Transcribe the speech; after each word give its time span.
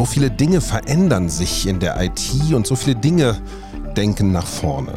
So 0.00 0.06
viele 0.06 0.30
Dinge 0.30 0.62
verändern 0.62 1.28
sich 1.28 1.66
in 1.66 1.78
der 1.78 2.00
IT 2.00 2.54
und 2.54 2.66
so 2.66 2.74
viele 2.74 2.96
Dinge 2.96 3.36
denken 3.98 4.32
nach 4.32 4.46
vorne. 4.46 4.94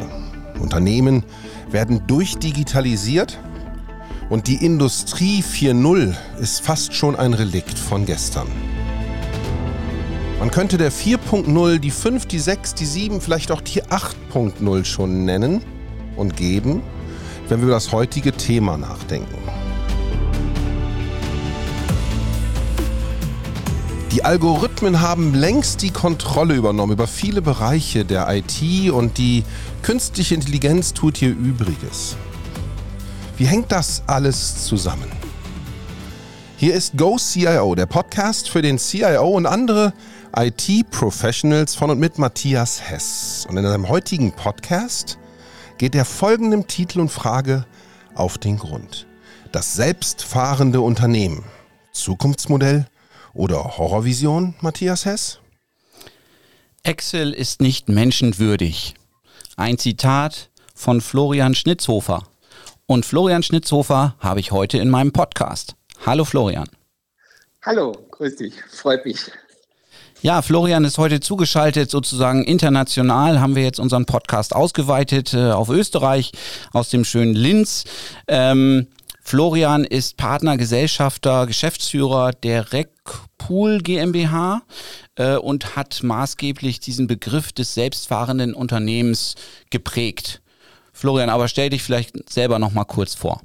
Unternehmen 0.58 1.24
werden 1.70 2.06
durchdigitalisiert 2.06 3.38
und 4.30 4.46
die 4.46 4.64
Industrie 4.64 5.42
4.0 5.42 6.14
ist 6.40 6.62
fast 6.62 6.94
schon 6.94 7.16
ein 7.16 7.34
Relikt 7.34 7.78
von 7.78 8.06
gestern. 8.06 8.46
Man 10.38 10.50
könnte 10.50 10.78
der 10.78 10.90
4.0, 10.90 11.80
die 11.80 11.90
5, 11.90 12.24
die 12.24 12.38
6, 12.38 12.72
die 12.72 12.86
7, 12.86 13.20
vielleicht 13.20 13.52
auch 13.52 13.60
die 13.60 13.82
8.0 13.82 14.84
schon 14.86 15.26
nennen 15.26 15.60
und 16.16 16.34
geben, 16.34 16.82
wenn 17.50 17.58
wir 17.58 17.64
über 17.64 17.74
das 17.74 17.92
heutige 17.92 18.32
Thema 18.32 18.78
nachdenken. 18.78 19.43
Die 24.14 24.24
Algorithmen 24.24 25.00
haben 25.00 25.34
längst 25.34 25.82
die 25.82 25.90
Kontrolle 25.90 26.54
übernommen 26.54 26.92
über 26.92 27.08
viele 27.08 27.42
Bereiche 27.42 28.04
der 28.04 28.28
IT 28.32 28.92
und 28.92 29.18
die 29.18 29.42
künstliche 29.82 30.36
Intelligenz 30.36 30.94
tut 30.94 31.16
hier 31.16 31.30
Übriges. 31.30 32.16
Wie 33.36 33.46
hängt 33.46 33.72
das 33.72 34.04
alles 34.06 34.66
zusammen? 34.66 35.10
Hier 36.56 36.74
ist 36.74 36.96
Go 36.96 37.16
CIO, 37.18 37.74
der 37.74 37.86
Podcast 37.86 38.48
für 38.48 38.62
den 38.62 38.78
CIO 38.78 39.30
und 39.30 39.46
andere 39.46 39.92
IT-Professionals 40.36 41.74
von 41.74 41.90
und 41.90 41.98
mit 41.98 42.16
Matthias 42.16 42.88
Hess. 42.88 43.48
Und 43.50 43.56
in 43.56 43.64
seinem 43.64 43.88
heutigen 43.88 44.30
Podcast 44.30 45.18
geht 45.76 45.96
er 45.96 46.04
folgendem 46.04 46.68
Titel 46.68 47.00
und 47.00 47.08
Frage 47.08 47.66
auf 48.14 48.38
den 48.38 48.58
Grund. 48.58 49.08
Das 49.50 49.74
selbstfahrende 49.74 50.80
Unternehmen. 50.82 51.42
Zukunftsmodell 51.90 52.86
oder 53.34 53.76
Horrorvision, 53.76 54.54
Matthias 54.60 55.04
Hess? 55.04 55.38
Excel 56.82 57.32
ist 57.32 57.60
nicht 57.60 57.88
menschenwürdig. 57.88 58.94
Ein 59.56 59.78
Zitat 59.78 60.50
von 60.74 61.00
Florian 61.00 61.54
Schnitzhofer. 61.54 62.24
Und 62.86 63.06
Florian 63.06 63.42
Schnitzhofer 63.42 64.14
habe 64.20 64.40
ich 64.40 64.52
heute 64.52 64.78
in 64.78 64.90
meinem 64.90 65.12
Podcast. 65.12 65.76
Hallo 66.04 66.24
Florian. 66.24 66.68
Hallo, 67.62 67.92
grüß 68.10 68.36
dich, 68.36 68.54
freut 68.70 69.04
mich. 69.06 69.18
Ja, 70.20 70.40
Florian 70.42 70.84
ist 70.84 70.98
heute 70.98 71.20
zugeschaltet, 71.20 71.90
sozusagen 71.90 72.44
international 72.44 73.40
haben 73.40 73.56
wir 73.56 73.62
jetzt 73.62 73.80
unseren 73.80 74.06
Podcast 74.06 74.54
ausgeweitet 74.54 75.34
äh, 75.34 75.50
auf 75.50 75.68
Österreich 75.68 76.32
aus 76.72 76.88
dem 76.88 77.04
schönen 77.04 77.34
Linz. 77.34 77.84
Ähm, 78.26 78.86
Florian 79.26 79.84
ist 79.84 80.18
Partner, 80.18 80.58
Gesellschafter, 80.58 81.46
Geschäftsführer 81.46 82.32
der 82.32 82.74
RecPool 82.74 83.78
GmbH 83.78 84.60
äh, 85.16 85.36
und 85.36 85.76
hat 85.76 86.02
maßgeblich 86.02 86.78
diesen 86.78 87.06
Begriff 87.06 87.50
des 87.50 87.72
selbstfahrenden 87.72 88.52
Unternehmens 88.52 89.34
geprägt. 89.70 90.42
Florian, 90.92 91.30
aber 91.30 91.48
stell 91.48 91.70
dich 91.70 91.82
vielleicht 91.82 92.30
selber 92.30 92.58
noch 92.58 92.72
mal 92.72 92.84
kurz 92.84 93.14
vor. 93.14 93.40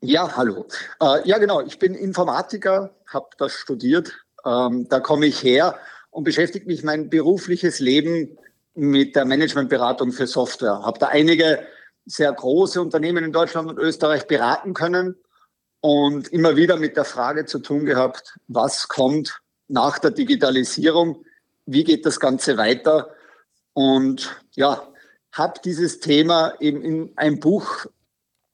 Ja, 0.00 0.34
hallo. 0.34 0.66
Äh, 1.02 1.28
ja, 1.28 1.36
genau. 1.36 1.60
Ich 1.60 1.78
bin 1.78 1.94
Informatiker, 1.94 2.94
habe 3.06 3.28
das 3.36 3.52
studiert. 3.52 4.12
Ähm, 4.46 4.88
da 4.88 5.00
komme 5.00 5.26
ich 5.26 5.42
her 5.42 5.76
und 6.10 6.24
beschäftige 6.24 6.66
mich 6.66 6.82
mein 6.82 7.10
berufliches 7.10 7.78
Leben 7.78 8.38
mit 8.74 9.16
der 9.16 9.26
Managementberatung 9.26 10.12
für 10.12 10.26
Software. 10.26 10.80
Habe 10.82 10.98
da 10.98 11.08
einige 11.08 11.66
sehr 12.06 12.32
große 12.32 12.80
Unternehmen 12.80 13.24
in 13.24 13.32
Deutschland 13.32 13.68
und 13.68 13.78
Österreich 13.78 14.26
beraten 14.26 14.74
können 14.74 15.16
und 15.80 16.28
immer 16.28 16.56
wieder 16.56 16.76
mit 16.76 16.96
der 16.96 17.04
Frage 17.04 17.46
zu 17.46 17.58
tun 17.58 17.84
gehabt, 17.84 18.34
was 18.48 18.88
kommt 18.88 19.40
nach 19.68 19.98
der 19.98 20.10
Digitalisierung, 20.10 21.24
wie 21.66 21.84
geht 21.84 22.04
das 22.06 22.20
Ganze 22.20 22.56
weiter? 22.56 23.14
Und 23.72 24.40
ja, 24.52 24.86
habe 25.32 25.60
dieses 25.64 26.00
Thema 26.00 26.54
eben 26.60 26.82
in 26.82 27.12
ein 27.16 27.40
Buch 27.40 27.86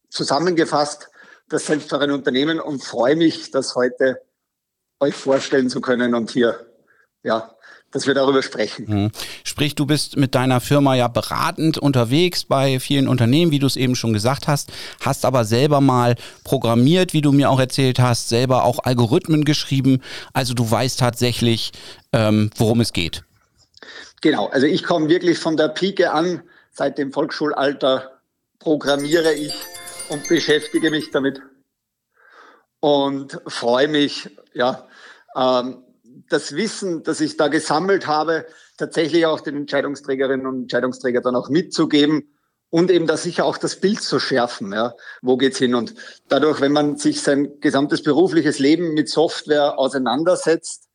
zusammengefasst, 0.09 1.11
das 1.49 1.67
selbstfahrende 1.67 2.15
Unternehmen 2.15 2.61
und 2.61 2.83
freue 2.83 3.17
mich, 3.17 3.51
das 3.51 3.75
heute 3.75 4.23
euch 5.01 5.15
vorstellen 5.15 5.69
zu 5.69 5.81
können 5.81 6.15
und 6.15 6.31
hier 6.31 6.67
ja, 7.23 7.55
dass 7.93 8.07
wir 8.07 8.15
darüber 8.15 8.43
sprechen. 8.43 8.85
Mhm. 8.89 9.11
Sprich, 9.45 9.75
du 9.75 9.87
bist 9.87 10.17
mit 10.17 10.35
deiner 10.35 10.61
Firma 10.61 10.95
ja 10.95 11.09
beratend 11.09 11.79
unterwegs 11.79 12.45
bei 12.45 12.79
vielen 12.79 13.09
Unternehmen, 13.09 13.51
wie 13.51 13.59
du 13.59 13.67
es 13.67 13.77
eben 13.77 13.97
schon 13.97 14.13
gesagt 14.13 14.49
hast, 14.49 14.71
hast 15.01 15.25
aber 15.25 15.45
selber 15.45 15.81
mal 15.81 16.17
programmiert, 16.45 17.13
wie 17.13 17.21
du 17.21 17.33
mir 17.33 17.51
auch 17.51 17.61
erzählt 17.61 17.99
hast, 17.99 18.29
selber 18.29 18.65
auch 18.65 18.79
Algorithmen 18.85 19.45
geschrieben. 19.45 20.03
Also 20.33 20.55
du 20.55 20.71
weißt 20.71 21.01
tatsächlich, 21.01 21.73
ähm, 22.13 22.51
worum 22.57 22.81
es 22.81 22.93
geht. 22.93 23.25
Genau, 24.21 24.49
also 24.49 24.67
ich 24.67 24.85
komme 24.85 25.09
wirklich 25.09 25.39
von 25.39 25.57
der 25.57 25.69
Pike 25.69 26.13
an, 26.13 26.43
seit 26.73 26.99
dem 26.99 27.13
Volksschulalter 27.13 28.21
programmiere 28.59 29.33
ich 29.33 29.55
und 30.11 30.29
beschäftige 30.29 30.91
mich 30.91 31.11
damit 31.11 31.41
und 32.81 33.41
freue 33.47 33.89
mich, 33.89 34.29
ja, 34.53 34.87
ähm, 35.35 35.83
das 36.29 36.55
Wissen, 36.55 37.03
das 37.03 37.21
ich 37.21 37.37
da 37.37 37.49
gesammelt 37.49 38.07
habe, 38.07 38.47
tatsächlich 38.77 39.27
auch 39.27 39.41
den 39.41 39.57
Entscheidungsträgerinnen 39.57 40.47
und 40.47 40.63
Entscheidungsträgern 40.63 41.23
dann 41.23 41.37
auch 41.37 41.49
mitzugeben 41.49 42.37
und 42.71 42.91
eben 42.91 43.07
da 43.07 43.17
sicher 43.17 43.45
auch 43.45 43.59
das 43.59 43.77
Bild 43.77 44.01
zu 44.01 44.19
schärfen. 44.19 44.73
Ja, 44.73 44.95
wo 45.23 45.37
geht's 45.37 45.59
hin? 45.59 45.75
Und 45.75 45.95
dadurch, 46.29 46.61
wenn 46.61 46.73
man 46.73 46.97
sich 46.97 47.21
sein 47.21 47.61
gesamtes 47.61 48.03
berufliches 48.03 48.59
Leben 48.59 48.95
mit 48.95 49.09
Software 49.09 49.79
auseinandersetzt, 49.79 50.89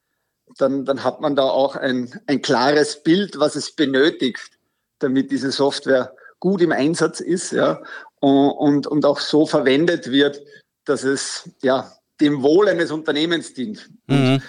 dann, 0.57 0.85
dann 0.85 1.03
hat 1.03 1.21
man 1.21 1.35
da 1.35 1.43
auch 1.43 1.75
ein, 1.75 2.19
ein 2.27 2.41
klares 2.41 3.03
Bild, 3.03 3.39
was 3.39 3.55
es 3.55 3.75
benötigt, 3.75 4.51
damit 4.99 5.31
diese 5.31 5.51
Software 5.51 6.15
gut 6.39 6.61
im 6.61 6.71
Einsatz 6.71 7.19
ist, 7.19 7.51
ja, 7.51 7.81
und, 8.19 8.87
und 8.87 9.05
auch 9.05 9.19
so 9.19 9.45
verwendet 9.45 10.11
wird, 10.11 10.41
dass 10.85 11.03
es, 11.03 11.49
ja, 11.61 11.91
dem 12.21 12.43
Wohl 12.43 12.69
eines 12.69 12.91
Unternehmens 12.91 13.53
dient. 13.53 13.89
Mhm 14.07 14.41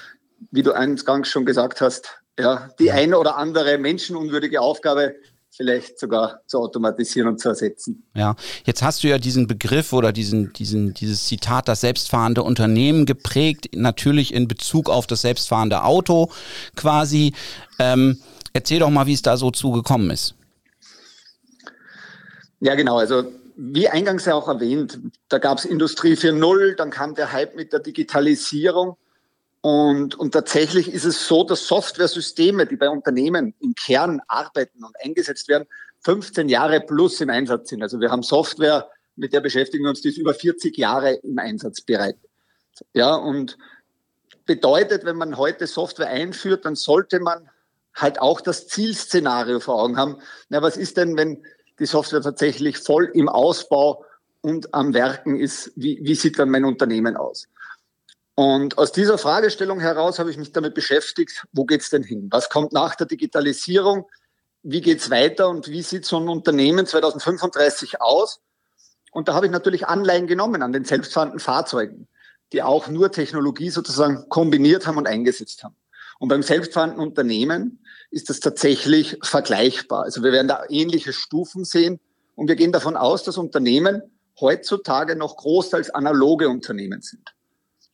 wie 0.51 0.63
du 0.63 0.73
eingangs 0.73 1.29
schon 1.29 1.45
gesagt 1.45 1.81
hast, 1.81 2.21
ja, 2.39 2.69
die 2.79 2.91
eine 2.91 3.19
oder 3.19 3.37
andere 3.37 3.79
menschenunwürdige 3.79 4.61
Aufgabe 4.61 5.15
vielleicht 5.57 5.99
sogar 5.99 6.41
zu 6.47 6.59
automatisieren 6.59 7.29
und 7.29 7.41
zu 7.41 7.49
ersetzen. 7.49 8.05
Ja, 8.15 8.37
jetzt 8.65 8.83
hast 8.83 9.03
du 9.03 9.09
ja 9.09 9.19
diesen 9.19 9.47
Begriff 9.47 9.93
oder 9.93 10.13
diesen, 10.13 10.53
diesen, 10.53 10.93
dieses 10.93 11.27
Zitat, 11.27 11.67
das 11.69 11.81
selbstfahrende 11.81 12.43
Unternehmen 12.43 13.07
geprägt, 13.07 13.71
natürlich 13.75 14.35
in 14.35 14.49
Bezug 14.49 14.91
auf 14.91 15.07
das 15.07 15.23
selbstfahrende 15.23 15.83
Auto 15.83 16.31
quasi. 16.77 17.33
Ähm, 17.79 18.19
erzähl 18.53 18.81
doch 18.81 18.91
mal, 18.91 19.07
wie 19.07 19.15
es 19.15 19.23
da 19.23 19.39
so 19.39 19.51
zugekommen 19.51 20.11
ist. 20.11 20.35
Ja, 22.61 22.75
genau. 22.75 22.99
Also 22.99 23.25
wie 23.57 23.89
eingangs 23.89 24.27
ja 24.27 24.35
auch 24.35 24.49
erwähnt, 24.49 24.99
da 25.31 25.39
gab 25.39 25.59
es 25.59 25.65
Industrie 25.65 26.13
4.0, 26.13 26.77
dann 26.77 26.91
kam 26.91 27.15
der 27.15 27.33
Hype 27.33 27.57
mit 27.57 27.73
der 27.73 27.81
Digitalisierung 27.81 28.97
und, 29.67 30.15
und 30.15 30.31
tatsächlich 30.31 30.93
ist 30.93 31.05
es 31.05 31.27
so, 31.27 31.43
dass 31.43 31.67
Softwaresysteme, 31.67 32.67
die 32.67 32.77
bei 32.77 32.89
Unternehmen 32.89 33.53
im 33.59 33.75
Kern 33.75 34.23
arbeiten 34.29 34.85
und 34.85 34.95
eingesetzt 35.03 35.49
werden, 35.49 35.67
15 36.05 36.49
Jahre 36.49 36.81
plus 36.81 37.21
im 37.21 37.31
Einsatz 37.31 37.71
sind. 37.71 37.83
Also 37.83 37.99
wir 37.99 38.13
haben 38.13 38.23
Software, 38.23 38.89
mit 39.17 39.33
der 39.33 39.41
beschäftigen 39.41 39.83
wir 39.83 39.89
uns, 39.89 40.03
die 40.03 40.11
ist 40.11 40.19
über 40.19 40.35
40 40.35 40.79
Jahre 40.79 41.15
im 41.15 41.41
Einsatz 41.41 41.81
bereit. 41.81 42.15
Ja, 42.93 43.17
und 43.17 43.59
bedeutet, 44.45 45.05
wenn 45.05 45.17
man 45.17 45.37
heute 45.37 45.67
Software 45.67 46.11
einführt, 46.11 46.65
dann 46.65 46.77
sollte 46.77 47.19
man 47.19 47.51
halt 47.93 48.21
auch 48.21 48.41
das 48.41 48.69
Zielszenario 48.69 49.59
vor 49.59 49.83
Augen 49.83 49.97
haben. 49.97 50.19
Na, 50.49 50.63
was 50.63 50.77
ist 50.77 50.97
denn, 50.97 51.17
wenn 51.17 51.43
die 51.81 51.87
Software 51.87 52.23
tatsächlich 52.23 52.79
voll 52.79 53.11
im 53.15 53.29
Ausbau 53.29 54.05
und 54.43 54.73
am 54.75 54.95
Werken 54.95 55.41
ist? 55.41 55.73
Wie, 55.75 55.99
wie 56.03 56.15
sieht 56.15 56.39
dann 56.39 56.51
mein 56.51 56.65
Unternehmen 56.65 57.17
aus? 57.17 57.49
Und 58.37 58.77
aus 58.77 58.93
dieser 58.93 59.17
Fragestellung 59.17 59.81
heraus 59.81 60.19
habe 60.19 60.31
ich 60.31 60.37
mich 60.37 60.53
damit 60.53 60.75
beschäftigt, 60.75 61.47
wo 61.53 61.65
geht's 61.65 61.89
denn 61.89 62.03
hin? 62.03 62.29
Was 62.31 62.51
kommt 62.51 62.71
nach 62.75 62.95
der 62.95 63.07
Digitalisierung? 63.07 64.07
Wie 64.63 64.83
geht's 64.83 65.09
weiter 65.09 65.49
und 65.49 65.69
wie 65.69 65.81
sieht 65.81 66.05
so 66.05 66.19
ein 66.19 66.29
Unternehmen 66.29 66.87
2035 66.87 68.03
aus? 68.03 68.41
Und 69.11 69.29
da 69.29 69.35
habe 69.35 69.47
ich 69.47 69.53
natürlich 69.53 69.87
Anleihen 69.87 70.27
genommen 70.27 70.63
an 70.63 70.75
den 70.75 70.85
selbstfahrenden 70.85 71.41
Fahrzeugen, 71.41 72.09
die 72.53 72.63
auch 72.63 72.89
nur 72.89 73.11
Technologie 73.11 73.71
sozusagen 73.71 74.29
kombiniert 74.29 74.87
haben 74.87 74.99
und 74.99 75.09
eingesetzt 75.09 75.65
haben. 75.65 75.77
Und 76.19 76.29
beim 76.29 76.43
selbstfahrenden 76.43 77.01
Unternehmen 77.01 77.83
ist 78.11 78.29
das 78.29 78.41
tatsächlich 78.41 79.17
vergleichbar. 79.23 80.03
Also 80.03 80.23
wir 80.23 80.33
werden 80.33 80.49
da 80.49 80.63
ähnliche 80.69 81.15
Stufen 81.15 81.65
sehen 81.65 82.01
und 82.35 82.49
wir 82.49 82.57
gehen 82.57 82.73
davon 82.73 82.99
aus, 82.99 83.25
dass 83.25 83.39
Unternehmen 83.39 84.03
heutzutage 84.39 85.17
noch 85.17 85.39
großteils 85.39 85.89
analoge 85.89 86.51
Unternehmen 86.51 87.01
sind. 87.01 87.36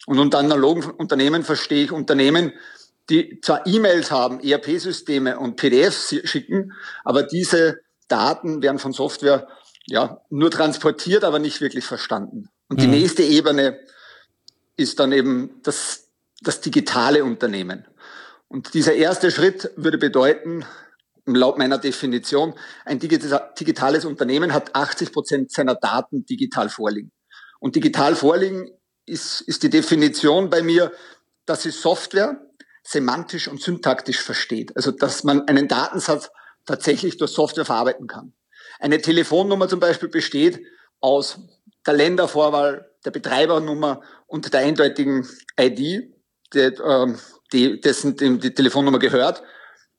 Und 0.06 0.18
unter 0.18 0.38
analogen 0.38 0.90
Unternehmen 0.90 1.44
verstehe 1.44 1.84
ich 1.84 1.92
Unternehmen, 1.92 2.52
die 3.10 3.40
zwar 3.40 3.66
E-Mails 3.66 4.10
haben, 4.10 4.40
ERP-Systeme 4.40 5.38
und 5.38 5.56
PDFs 5.56 6.14
schicken, 6.24 6.72
aber 7.04 7.22
diese 7.22 7.80
Daten 8.08 8.62
werden 8.62 8.78
von 8.78 8.92
Software 8.92 9.48
ja 9.86 10.20
nur 10.30 10.50
transportiert, 10.50 11.24
aber 11.24 11.38
nicht 11.38 11.60
wirklich 11.60 11.84
verstanden. 11.84 12.48
Und 12.68 12.80
die 12.80 12.86
mhm. 12.86 12.92
nächste 12.92 13.22
Ebene 13.22 13.78
ist 14.76 15.00
dann 15.00 15.12
eben 15.12 15.60
das, 15.62 16.08
das 16.40 16.60
digitale 16.60 17.24
Unternehmen. 17.24 17.86
Und 18.48 18.74
dieser 18.74 18.94
erste 18.94 19.30
Schritt 19.30 19.70
würde 19.76 19.98
bedeuten, 19.98 20.64
laut 21.24 21.58
meiner 21.58 21.78
Definition, 21.78 22.54
ein 22.84 22.98
digitales 22.98 24.04
Unternehmen 24.04 24.52
hat 24.52 24.74
80 24.74 25.12
Prozent 25.12 25.52
seiner 25.52 25.74
Daten 25.74 26.26
digital 26.26 26.68
vorliegen. 26.68 27.12
Und 27.60 27.76
digital 27.76 28.16
vorliegen 28.16 28.70
ist, 29.06 29.40
ist 29.42 29.62
die 29.62 29.70
Definition 29.70 30.50
bei 30.50 30.62
mir, 30.62 30.92
dass 31.46 31.62
sie 31.62 31.70
Software 31.70 32.40
semantisch 32.82 33.48
und 33.48 33.60
syntaktisch 33.60 34.20
versteht. 34.20 34.76
Also, 34.76 34.90
dass 34.90 35.24
man 35.24 35.46
einen 35.48 35.68
Datensatz 35.68 36.30
tatsächlich 36.66 37.16
durch 37.16 37.32
Software 37.32 37.64
verarbeiten 37.64 38.06
kann. 38.06 38.32
Eine 38.78 39.00
Telefonnummer 39.00 39.68
zum 39.68 39.80
Beispiel 39.80 40.08
besteht 40.08 40.60
aus 41.00 41.38
der 41.86 41.94
Ländervorwahl, 41.94 42.90
der 43.04 43.10
Betreibernummer 43.10 44.02
und 44.26 44.52
der 44.52 44.60
eindeutigen 44.60 45.28
ID, 45.58 46.12
die, 46.54 46.58
ähm, 46.58 47.18
die, 47.52 47.80
dessen 47.80 48.16
die, 48.16 48.38
die 48.38 48.54
Telefonnummer 48.54 48.98
gehört. 48.98 49.42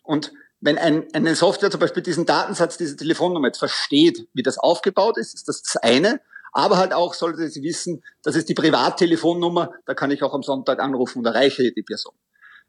Und 0.01 0.33
wenn 0.61 0.77
ein, 0.77 1.07
eine 1.13 1.35
Software 1.35 1.71
zum 1.71 1.81
Beispiel 1.81 2.03
diesen 2.03 2.25
Datensatz, 2.25 2.77
diese 2.77 2.95
Telefonnummer 2.95 3.47
jetzt 3.47 3.59
versteht, 3.59 4.27
wie 4.33 4.44
das 4.44 4.57
aufgebaut 4.57 5.17
ist, 5.17 5.33
ist 5.33 5.47
das 5.50 5.61
das 5.61 5.77
eine. 5.77 6.21
Aber 6.53 6.77
halt 6.77 6.94
auch 6.94 7.15
sollte 7.15 7.50
sie 7.50 7.63
wissen, 7.63 8.03
das 8.21 8.35
ist 8.35 8.47
die 8.47 8.53
Privattelefonnummer, 8.53 9.71
da 9.85 9.95
kann 9.95 10.11
ich 10.11 10.21
auch 10.21 10.33
am 10.33 10.44
Sonntag 10.44 10.79
anrufen 10.79 11.19
und 11.19 11.25
erreiche 11.25 11.71
die 11.71 11.83
Person. 11.83 12.13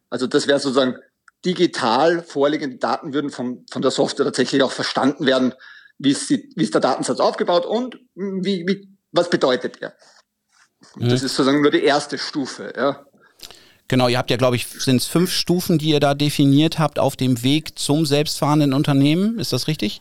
Also 0.09 0.27
das 0.27 0.47
wäre 0.47 0.59
sozusagen 0.59 0.97
digital 1.45 2.23
vorliegende 2.23 2.79
Daten 2.79 3.13
würden 3.13 3.31
von, 3.31 3.67
von 3.71 3.83
der 3.83 3.91
Software 3.91 4.25
tatsächlich 4.25 4.63
auch 4.63 4.73
verstanden 4.73 5.27
werden, 5.27 5.55
wie 5.99 6.11
ist, 6.11 6.31
die, 6.31 6.51
wie 6.57 6.65
ist 6.65 6.75
der 6.75 6.81
Datensatz 6.81 7.21
aufgebaut 7.21 7.67
und 7.67 7.99
wie, 8.15 8.67
wie, 8.67 8.89
was 9.13 9.29
bedeutet 9.29 9.81
er. 9.83 9.95
Mhm. 10.97 11.11
Das 11.11 11.23
ist 11.23 11.37
sozusagen 11.37 11.61
nur 11.61 11.71
die 11.71 11.85
erste 11.85 12.17
Stufe. 12.19 12.73
Ja. 12.77 13.05
Genau, 13.89 14.09
ihr 14.09 14.17
habt 14.17 14.31
ja, 14.31 14.39
glaube 14.39 14.57
ich, 14.57 14.67
sind 14.67 14.97
es 14.97 15.07
fünf 15.07 15.31
Stufen, 15.31 15.79
die 15.79 15.91
ihr 15.91 16.01
da 16.01 16.15
definiert 16.15 16.79
habt 16.79 16.99
auf 16.99 17.17
dem 17.17 17.43
Weg 17.43 17.79
zum 17.79 18.07
selbstfahrenden 18.07 18.73
Unternehmen. 18.73 19.39
Ist 19.39 19.53
das 19.53 19.69
richtig? 19.69 20.01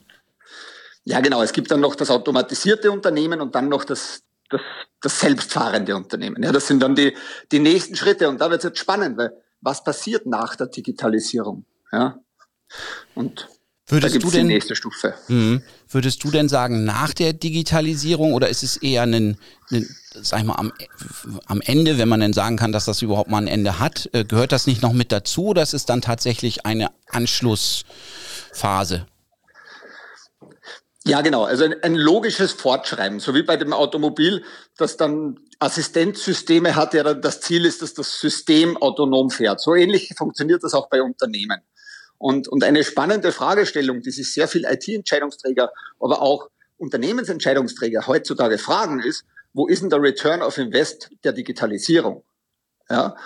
Ja, 1.05 1.19
genau. 1.19 1.41
Es 1.41 1.51
gibt 1.51 1.71
dann 1.71 1.81
noch 1.81 1.95
das 1.95 2.09
automatisierte 2.09 2.91
Unternehmen 2.91 3.41
und 3.41 3.55
dann 3.55 3.69
noch 3.69 3.83
das, 3.83 4.23
das, 4.50 4.61
das 5.01 5.19
selbstfahrende 5.19 5.95
Unternehmen. 5.95 6.41
Ja, 6.44 6.51
das 6.51 6.67
sind 6.67 6.81
dann 6.81 6.95
die, 6.95 7.15
die 7.51 7.59
nächsten 7.59 7.95
Schritte. 7.95 8.29
Und 8.29 8.39
da 8.39 8.50
wird 8.50 8.59
es 8.59 8.69
jetzt 8.69 8.79
spannend, 8.79 9.17
weil 9.17 9.31
was 9.61 9.83
passiert 9.83 10.25
nach 10.25 10.55
der 10.55 10.67
Digitalisierung? 10.67 11.65
Ja. 11.91 12.19
Und 13.15 13.47
Würdest 13.88 14.15
da 14.15 14.19
du 14.19 14.31
denn, 14.31 14.47
die 14.47 14.53
nächste 14.53 14.75
Stufe. 14.77 15.13
Mh, 15.27 15.61
würdest 15.89 16.23
du 16.23 16.31
denn 16.31 16.47
sagen, 16.47 16.85
nach 16.85 17.13
der 17.13 17.33
Digitalisierung 17.33 18.33
oder 18.33 18.47
ist 18.47 18.63
es 18.63 18.77
eher 18.77 19.03
ein, 19.03 19.38
ein 19.71 19.88
sag 20.21 20.39
ich 20.39 20.45
mal, 20.45 20.56
am, 20.56 20.71
am 21.47 21.59
Ende, 21.59 21.97
wenn 21.97 22.07
man 22.07 22.21
denn 22.21 22.31
sagen 22.31 22.56
kann, 22.56 22.71
dass 22.71 22.85
das 22.85 23.01
überhaupt 23.01 23.29
mal 23.29 23.39
ein 23.39 23.47
Ende 23.47 23.79
hat, 23.79 24.09
äh, 24.13 24.23
gehört 24.23 24.53
das 24.53 24.67
nicht 24.67 24.81
noch 24.81 24.94
mit 24.94 25.11
dazu 25.11 25.47
oder 25.47 25.61
ist 25.61 25.73
es 25.73 25.85
dann 25.85 26.01
tatsächlich 26.01 26.65
eine 26.65 26.91
Anschlussphase? 27.09 29.06
Ja, 31.05 31.21
genau. 31.21 31.44
Also 31.44 31.65
ein, 31.65 31.75
ein, 31.83 31.95
logisches 31.95 32.53
Fortschreiben, 32.53 33.19
so 33.19 33.35
wie 33.35 33.44
bei 33.44 33.57
dem 33.57 33.73
Automobil, 33.73 34.44
das 34.77 34.95
dann 34.95 35.39
Assistenzsysteme 35.59 36.75
hat, 36.75 36.94
ja 36.94 37.13
das 37.13 37.41
Ziel 37.41 37.65
ist, 37.65 37.81
dass 37.81 37.94
das 37.94 38.19
System 38.19 38.77
autonom 38.77 39.29
fährt. 39.29 39.59
So 39.59 39.75
ähnlich 39.75 40.13
funktioniert 40.17 40.63
das 40.63 40.73
auch 40.73 40.88
bei 40.88 41.01
Unternehmen. 41.01 41.59
Und, 42.17 42.47
und 42.47 42.63
eine 42.63 42.85
spannende 42.85 43.33
Fragestellung, 43.33 44.01
die 44.01 44.11
sich 44.11 44.33
sehr 44.33 44.47
viel 44.47 44.63
IT-Entscheidungsträger, 44.63 45.71
aber 46.00 46.21
auch 46.21 46.50
Unternehmensentscheidungsträger 46.77 48.07
heutzutage 48.07 48.57
fragen, 48.57 49.01
ist, 49.01 49.25
wo 49.51 49.67
ist 49.67 49.81
denn 49.81 49.89
der 49.89 50.01
Return 50.01 50.41
of 50.41 50.57
Invest 50.57 51.09
der 51.25 51.33
Digitalisierung? 51.33 52.23
Ja? 52.89 53.17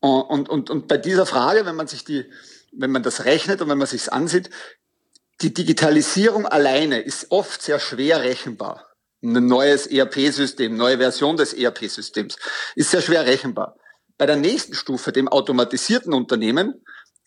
Und, 0.00 0.50
und, 0.50 0.68
und 0.68 0.88
bei 0.88 0.98
dieser 0.98 1.24
Frage, 1.24 1.64
wenn 1.64 1.76
man 1.76 1.86
sich 1.86 2.04
die, 2.04 2.30
wenn 2.72 2.90
man 2.90 3.02
das 3.02 3.24
rechnet 3.24 3.62
und 3.62 3.70
wenn 3.70 3.78
man 3.78 3.86
sich 3.86 4.12
ansieht, 4.12 4.50
die 5.40 5.52
Digitalisierung 5.52 6.46
alleine 6.46 7.00
ist 7.00 7.30
oft 7.30 7.62
sehr 7.62 7.80
schwer 7.80 8.22
rechenbar. 8.22 8.90
Ein 9.22 9.46
neues 9.46 9.86
ERP-System, 9.86 10.76
neue 10.76 10.98
Version 10.98 11.36
des 11.36 11.54
ERP-Systems 11.54 12.36
ist 12.76 12.90
sehr 12.90 13.00
schwer 13.00 13.26
rechenbar. 13.26 13.76
Bei 14.16 14.26
der 14.26 14.36
nächsten 14.36 14.74
Stufe, 14.74 15.12
dem 15.12 15.28
automatisierten 15.28 16.12
Unternehmen, 16.12 16.84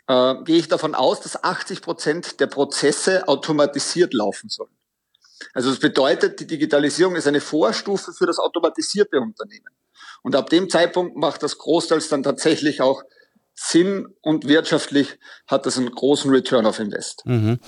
äh, 0.07 0.35
gehe 0.43 0.57
ich 0.57 0.67
davon 0.67 0.95
aus, 0.95 1.19
dass 1.21 1.43
80 1.43 1.81
Prozent 1.81 2.39
der 2.39 2.47
Prozesse 2.47 3.27
automatisiert 3.27 4.13
laufen 4.13 4.49
sollen. 4.49 4.77
Also 5.53 5.69
das 5.69 5.79
bedeutet, 5.79 6.39
die 6.39 6.47
Digitalisierung 6.47 7.15
ist 7.15 7.27
eine 7.27 7.41
Vorstufe 7.41 8.13
für 8.13 8.25
das 8.25 8.39
automatisierte 8.39 9.19
Unternehmen. 9.19 9.75
Und 10.23 10.35
ab 10.35 10.49
dem 10.49 10.69
Zeitpunkt 10.69 11.17
macht 11.17 11.43
das 11.43 11.57
großteils 11.57 12.09
dann 12.09 12.23
tatsächlich 12.23 12.81
auch 12.81 13.03
Sinn 13.59 14.07
und 14.21 14.47
wirtschaftlich 14.47 15.17
hat 15.47 15.65
das 15.65 15.77
einen 15.77 15.89
großen 15.89 16.29
Return 16.29 16.67
of 16.67 16.79
Invest. 16.79 17.23
Mhm. 17.25 17.59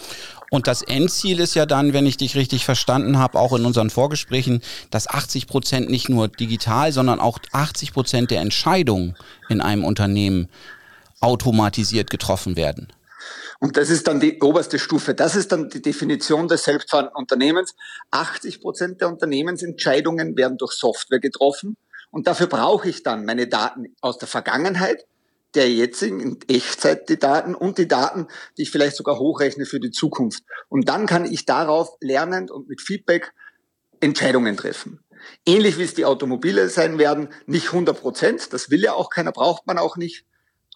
Und 0.51 0.68
das 0.68 0.83
Endziel 0.83 1.39
ist 1.39 1.56
ja 1.56 1.65
dann, 1.65 1.94
wenn 1.94 2.06
ich 2.06 2.15
dich 2.15 2.36
richtig 2.36 2.63
verstanden 2.63 3.18
habe, 3.18 3.39
auch 3.39 3.53
in 3.53 3.65
unseren 3.65 3.89
Vorgesprächen, 3.89 4.62
dass 4.91 5.07
80 5.07 5.47
Prozent 5.47 5.89
nicht 5.89 6.07
nur 6.07 6.27
digital, 6.27 6.91
sondern 6.91 7.19
auch 7.19 7.39
80 7.53 7.91
Prozent 7.91 8.30
der 8.30 8.41
Entscheidungen 8.41 9.18
in 9.50 9.62
einem 9.62 9.83
Unternehmen 9.83 10.47
automatisiert 11.21 12.12
getroffen 12.12 12.56
werden. 12.56 12.94
Und 13.59 13.75
das 13.75 13.89
ist 13.89 14.07
dann 14.07 14.19
die 14.19 14.39
oberste 14.42 14.77
Stufe. 14.77 15.15
Das 15.15 15.35
ist 15.35 15.51
dann 15.51 15.69
die 15.69 15.81
Definition 15.81 16.47
des 16.47 16.65
selbstfahrenden 16.65 17.15
Unternehmens. 17.15 17.74
80 18.12 18.62
Prozent 18.62 19.01
der 19.01 19.09
Unternehmensentscheidungen 19.09 20.38
werden 20.38 20.59
durch 20.59 20.74
Software 20.74 21.19
getroffen. 21.19 21.77
Und 22.12 22.27
dafür 22.27 22.47
brauche 22.47 22.88
ich 22.88 23.01
dann 23.01 23.25
meine 23.25 23.47
Daten 23.47 23.95
aus 24.01 24.19
der 24.19 24.27
Vergangenheit, 24.27 25.06
der 25.55 25.71
jetzigen, 25.71 26.19
in 26.19 26.39
Echtzeit 26.47 27.09
die 27.09 27.17
Daten 27.17 27.55
und 27.55 27.77
die 27.77 27.87
Daten, 27.87 28.27
die 28.57 28.63
ich 28.63 28.71
vielleicht 28.71 28.95
sogar 28.95 29.17
hochrechne 29.19 29.65
für 29.65 29.79
die 29.79 29.91
Zukunft. 29.91 30.43
Und 30.67 30.87
dann 30.89 31.05
kann 31.05 31.25
ich 31.25 31.45
darauf 31.45 31.97
lernend 32.01 32.51
und 32.51 32.67
mit 32.67 32.81
Feedback 32.81 33.33
Entscheidungen 33.99 34.55
treffen. 34.57 34.99
Ähnlich 35.45 35.77
wie 35.77 35.83
es 35.83 35.93
die 35.93 36.05
Automobile 36.05 36.69
sein 36.69 36.97
werden, 36.97 37.29
nicht 37.45 37.67
100 37.67 37.99
Prozent, 37.99 38.53
das 38.53 38.69
will 38.69 38.81
ja 38.81 38.93
auch 38.93 39.09
keiner, 39.09 39.31
braucht 39.31 39.67
man 39.67 39.77
auch 39.77 39.97
nicht, 39.97 40.25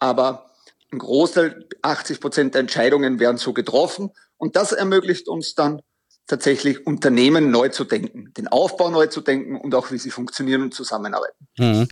aber 0.00 0.50
ein 0.92 0.98
Großteil, 0.98 1.66
80 1.82 2.20
Prozent 2.20 2.54
der 2.54 2.60
Entscheidungen 2.60 3.18
werden 3.18 3.36
so 3.36 3.52
getroffen. 3.52 4.10
Und 4.36 4.56
das 4.56 4.72
ermöglicht 4.72 5.28
uns 5.28 5.54
dann 5.54 5.82
tatsächlich 6.26 6.86
Unternehmen 6.86 7.50
neu 7.50 7.68
zu 7.68 7.84
denken, 7.84 8.32
den 8.36 8.48
Aufbau 8.48 8.90
neu 8.90 9.08
zu 9.08 9.20
denken 9.20 9.56
und 9.56 9.74
auch 9.74 9.90
wie 9.90 9.98
sie 9.98 10.10
funktionieren 10.10 10.62
und 10.62 10.74
zusammenarbeiten. 10.74 11.46
Mhm. 11.58 11.88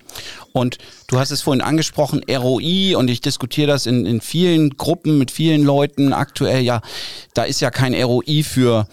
Und 0.52 0.78
du 1.08 1.18
hast 1.18 1.30
es 1.30 1.42
vorhin 1.42 1.60
angesprochen, 1.60 2.22
ROI, 2.28 2.96
und 2.96 3.10
ich 3.10 3.20
diskutiere 3.20 3.66
das 3.66 3.86
in, 3.86 4.06
in 4.06 4.20
vielen 4.20 4.70
Gruppen 4.76 5.18
mit 5.18 5.30
vielen 5.30 5.62
Leuten 5.62 6.12
aktuell, 6.12 6.62
ja, 6.62 6.80
da 7.34 7.44
ist 7.44 7.60
ja 7.60 7.70
kein 7.70 7.94
ROI 7.94 8.42
für 8.42 8.86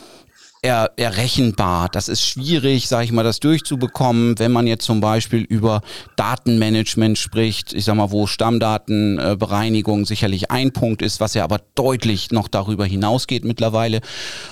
er, 0.62 0.92
errechenbar. 0.98 1.90
Das 1.90 2.10
ist 2.10 2.22
schwierig, 2.22 2.88
sage 2.88 3.06
ich 3.06 3.12
mal, 3.12 3.24
das 3.24 3.40
durchzubekommen, 3.40 4.38
wenn 4.40 4.52
man 4.52 4.68
jetzt 4.68 4.86
zum 4.86 5.00
Beispiel 5.00 5.42
über 5.42 5.82
Datenmanagement 6.18 7.18
spricht. 7.18 7.74
Ich 7.74 7.86
sag 7.86 7.96
mal, 7.96 8.12
wo 8.12 8.28
Stammdatenbereinigung 8.28 10.06
sicherlich 10.06 10.52
ein 10.52 10.72
Punkt 10.72 11.02
ist, 11.02 11.20
was 11.20 11.34
ja 11.34 11.44
aber 11.44 11.62
deutlich 11.76 12.32
noch 12.32 12.48
darüber 12.48 12.86
hinausgeht 12.86 13.46
mittlerweile. 13.46 14.02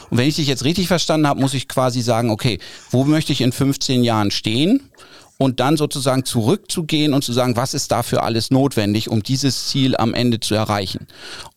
Und 0.09 0.17
wenn 0.17 0.27
ich 0.27 0.37
dich 0.37 0.47
jetzt 0.47 0.63
richtig 0.63 0.87
verstanden 0.87 1.27
habe, 1.27 1.41
muss 1.41 1.53
ich 1.53 1.67
quasi 1.67 2.01
sagen, 2.01 2.29
okay, 2.29 2.59
wo 2.89 3.03
möchte 3.03 3.33
ich 3.33 3.41
in 3.41 3.51
15 3.51 4.03
Jahren 4.03 4.31
stehen? 4.31 4.89
Und 5.37 5.59
dann 5.59 5.77
sozusagen 5.77 6.25
zurückzugehen 6.25 7.13
und 7.13 7.23
zu 7.23 7.33
sagen, 7.33 7.55
was 7.55 7.73
ist 7.73 7.91
dafür 7.91 8.23
alles 8.23 8.49
notwendig, 8.51 9.09
um 9.09 9.21
dieses 9.21 9.67
Ziel 9.67 9.95
am 9.95 10.13
Ende 10.13 10.39
zu 10.39 10.55
erreichen. 10.55 11.07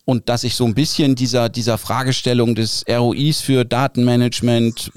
Und 0.05 0.29
dass 0.29 0.43
ich 0.43 0.55
so 0.55 0.65
ein 0.65 0.75
bisschen 0.75 1.15
dieser, 1.15 1.49
dieser 1.49 1.77
Fragestellung 1.77 2.55
des 2.55 2.85
ROIs 2.87 3.41
für 3.41 3.65
Datenmanagement, 3.65 4.91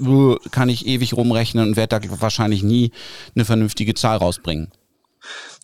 kann 0.51 0.69
ich 0.69 0.85
ewig 0.85 1.13
rumrechnen 1.13 1.69
und 1.69 1.75
werde 1.75 1.99
da 1.99 2.21
wahrscheinlich 2.21 2.63
nie 2.63 2.91
eine 3.35 3.45
vernünftige 3.45 3.93
Zahl 3.95 4.17
rausbringen. 4.17 4.71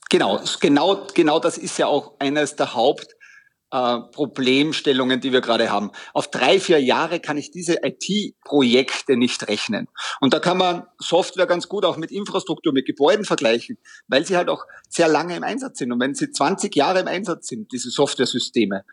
Genau, 0.10 0.40
genau, 0.60 1.08
genau 1.14 1.40
das 1.40 1.58
ist 1.58 1.78
ja 1.78 1.88
auch 1.88 2.14
eines 2.20 2.56
der 2.56 2.74
Haupt- 2.74 3.16
äh, 3.72 4.00
Problemstellungen, 4.12 5.22
die 5.22 5.32
wir 5.32 5.42
gerade 5.42 5.72
haben. 5.72 5.92
Auf 6.14 6.30
drei, 6.30 6.60
vier 6.60 6.82
Jahre 6.82 7.20
kann 7.20 7.38
ich 7.38 7.52
diese 7.52 7.80
IT-Projekte 7.84 9.18
nicht 9.18 9.48
rechnen. 9.48 9.88
Und 10.20 10.34
da 10.34 10.40
kann 10.40 10.58
man 10.58 10.84
Software 11.00 11.48
ganz 11.48 11.68
gut 11.68 11.86
auch 11.86 11.98
mit 11.98 12.12
Infrastruktur, 12.12 12.74
mit 12.74 12.86
Gebäuden 12.86 13.26
vergleichen, 13.26 13.78
weil 14.08 14.26
sie 14.26 14.38
halt 14.38 14.50
auch 14.50 14.66
sehr 14.90 15.08
lange 15.08 15.36
im 15.36 15.44
Einsatz 15.44 15.80
sind. 15.80 15.92
Und 15.92 16.00
wenn 16.00 16.16
sie 16.16 16.32
20 16.32 16.76
Jahre 16.76 17.00
im 17.00 17.08
Einsatz 17.08 17.48
sind, 17.48 17.72
diese 17.72 17.90
Software-Systeme, 17.90 18.84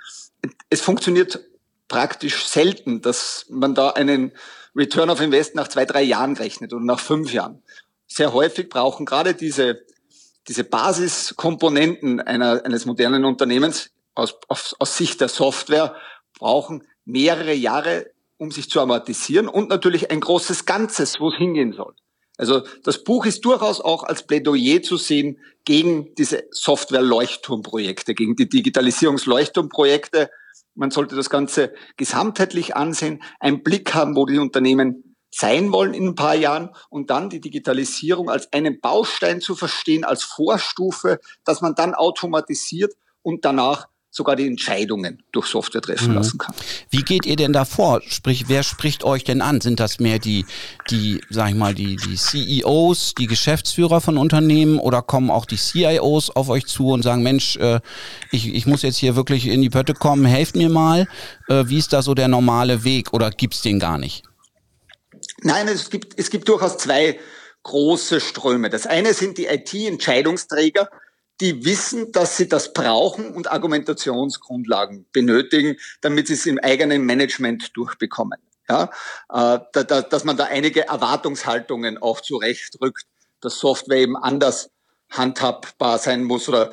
es 0.70 0.80
funktioniert 0.80 1.40
praktisch 1.88 2.47
selten, 2.47 3.02
dass 3.02 3.47
man 3.49 3.75
da 3.75 3.90
einen 3.90 4.32
Return 4.76 5.11
of 5.11 5.20
Invest 5.20 5.54
nach 5.54 5.68
zwei, 5.68 5.87
drei 5.87 6.02
Jahren 6.02 6.37
rechnet 6.37 6.73
oder 6.73 6.85
nach 6.85 7.00
fünf 7.00 7.32
Jahren. 7.32 7.62
Sehr 8.06 8.32
häufig 8.32 8.68
brauchen 8.68 9.06
gerade 9.06 9.35
diese 9.35 9.80
diese 10.49 10.64
Basiskomponenten 10.64 12.20
einer, 12.20 12.64
eines 12.64 12.87
modernen 12.87 13.26
Unternehmens 13.26 13.90
aus, 14.18 14.38
aus, 14.48 14.75
aus 14.78 14.96
Sicht 14.96 15.20
der 15.20 15.28
Software 15.28 15.94
brauchen 16.38 16.87
mehrere 17.04 17.54
Jahre, 17.54 18.10
um 18.37 18.50
sich 18.50 18.68
zu 18.68 18.80
amortisieren 18.80 19.48
und 19.48 19.68
natürlich 19.68 20.10
ein 20.10 20.20
großes 20.20 20.66
Ganzes, 20.66 21.20
wo 21.20 21.30
es 21.30 21.37
hingehen 21.37 21.72
soll. 21.72 21.94
Also 22.37 22.62
das 22.84 23.02
Buch 23.02 23.26
ist 23.26 23.44
durchaus 23.44 23.80
auch 23.80 24.04
als 24.04 24.25
Plädoyer 24.25 24.82
zu 24.82 24.96
sehen 24.96 25.40
gegen 25.64 26.14
diese 26.14 26.44
Software-Leuchtturmprojekte, 26.52 28.14
gegen 28.14 28.37
die 28.37 28.48
Digitalisierungs-Leuchtturmprojekte. 28.48 30.30
Man 30.75 30.92
sollte 30.92 31.16
das 31.16 31.30
Ganze 31.30 31.72
gesamtheitlich 31.96 32.76
ansehen, 32.76 33.22
einen 33.40 33.64
Blick 33.64 33.92
haben, 33.94 34.14
wo 34.14 34.25
die 34.25 34.38
Unternehmen 34.38 35.16
sein 35.30 35.72
wollen 35.72 35.94
in 35.94 36.08
ein 36.08 36.14
paar 36.14 36.37
Jahren 36.37 36.70
und 36.90 37.10
dann 37.10 37.28
die 37.28 37.40
Digitalisierung 37.40 38.30
als 38.30 38.52
einen 38.52 38.80
Baustein 38.80 39.40
zu 39.40 39.56
verstehen, 39.56 40.04
als 40.04 40.22
Vorstufe, 40.22 41.18
dass 41.44 41.60
man 41.60 41.75
dann 41.75 41.94
automatisiert 41.94 42.94
und 43.22 43.44
danach 43.44 43.88
sogar 44.11 44.37
die 44.37 44.47
Entscheidungen 44.47 45.23
durch 45.33 45.47
Software 45.47 45.83
treffen 45.83 46.09
mhm. 46.09 46.15
lassen 46.15 46.38
kann. 46.38 46.55
Wie 46.91 47.03
geht 47.03 47.27
ihr 47.27 47.37
denn 47.37 47.53
da 47.53 47.65
vor? 47.65 48.00
Sprich, 48.09 48.45
wer 48.49 48.62
spricht 48.62 49.05
euch 49.05 49.25
denn 49.25 49.43
an? 49.43 49.61
Sind 49.61 49.81
das 49.81 50.00
mehr 50.00 50.19
die, 50.19 50.47
die, 50.91 51.21
sag 51.31 51.50
ich 51.50 51.55
mal, 51.55 51.75
die, 51.75 51.97
die 51.97 52.17
CEOs, 52.17 53.15
die 53.15 53.27
Geschäftsführer 53.27 54.00
von 54.00 54.17
Unternehmen 54.17 54.79
oder 54.79 55.03
kommen 55.03 55.31
auch 55.31 55.45
die 55.45 55.57
CIOs 55.57 56.31
auf 56.31 56.49
euch 56.49 56.67
zu 56.67 56.88
und 56.88 57.03
sagen, 57.03 57.23
Mensch, 57.23 57.57
äh, 57.57 57.81
ich, 58.31 58.55
ich 58.55 58.67
muss 58.67 58.83
jetzt 58.83 58.97
hier 58.97 59.15
wirklich 59.15 59.47
in 59.47 59.62
die 59.62 59.71
Pötte 59.71 59.95
kommen, 59.95 60.25
helft 60.25 60.57
mir 60.57 60.71
mal. 60.71 61.07
Äh, 61.49 61.65
wie 61.67 61.79
ist 61.79 61.93
da 61.93 62.03
so 62.03 62.15
der 62.15 62.29
normale 62.29 62.85
Weg 62.85 63.12
oder 63.12 63.31
gibt's 63.31 63.62
den 63.62 63.79
gar 63.79 63.99
nicht? 63.99 64.25
Nein, 65.43 65.69
es 65.69 65.91
gibt, 65.91 66.19
es 66.19 66.31
gibt 66.31 66.49
durchaus 66.49 66.79
zwei 66.79 67.19
große 67.62 68.21
Ströme. 68.21 68.71
Das 68.71 68.87
eine 68.87 69.15
sind 69.15 69.38
die 69.38 69.47
IT-Entscheidungsträger, 69.47 70.88
die 71.40 71.64
wissen, 71.64 72.12
dass 72.12 72.37
sie 72.37 72.49
das 72.49 72.73
brauchen 72.73 73.35
und 73.35 73.50
Argumentationsgrundlagen 73.50 75.07
benötigen, 75.12 75.76
damit 76.00 76.26
sie 76.26 76.35
es 76.35 76.47
im 76.47 76.59
eigenen 76.59 77.04
Management 77.04 77.76
durchbekommen. 77.76 78.38
Ja, 78.68 78.90
äh, 79.30 79.61
da, 79.73 79.83
da, 79.85 80.02
dass 80.02 80.25
man 80.25 80.37
da 80.37 80.45
einige 80.45 80.88
Erwartungshaltungen 80.88 81.97
auch 81.99 82.21
zurechtrückt, 82.21 83.04
dass 83.40 83.59
Software 83.59 83.99
eben 83.99 84.16
anders 84.16 84.71
handhabbar 85.11 85.99
sein 85.99 86.25
muss 86.25 86.49
oder 86.49 86.71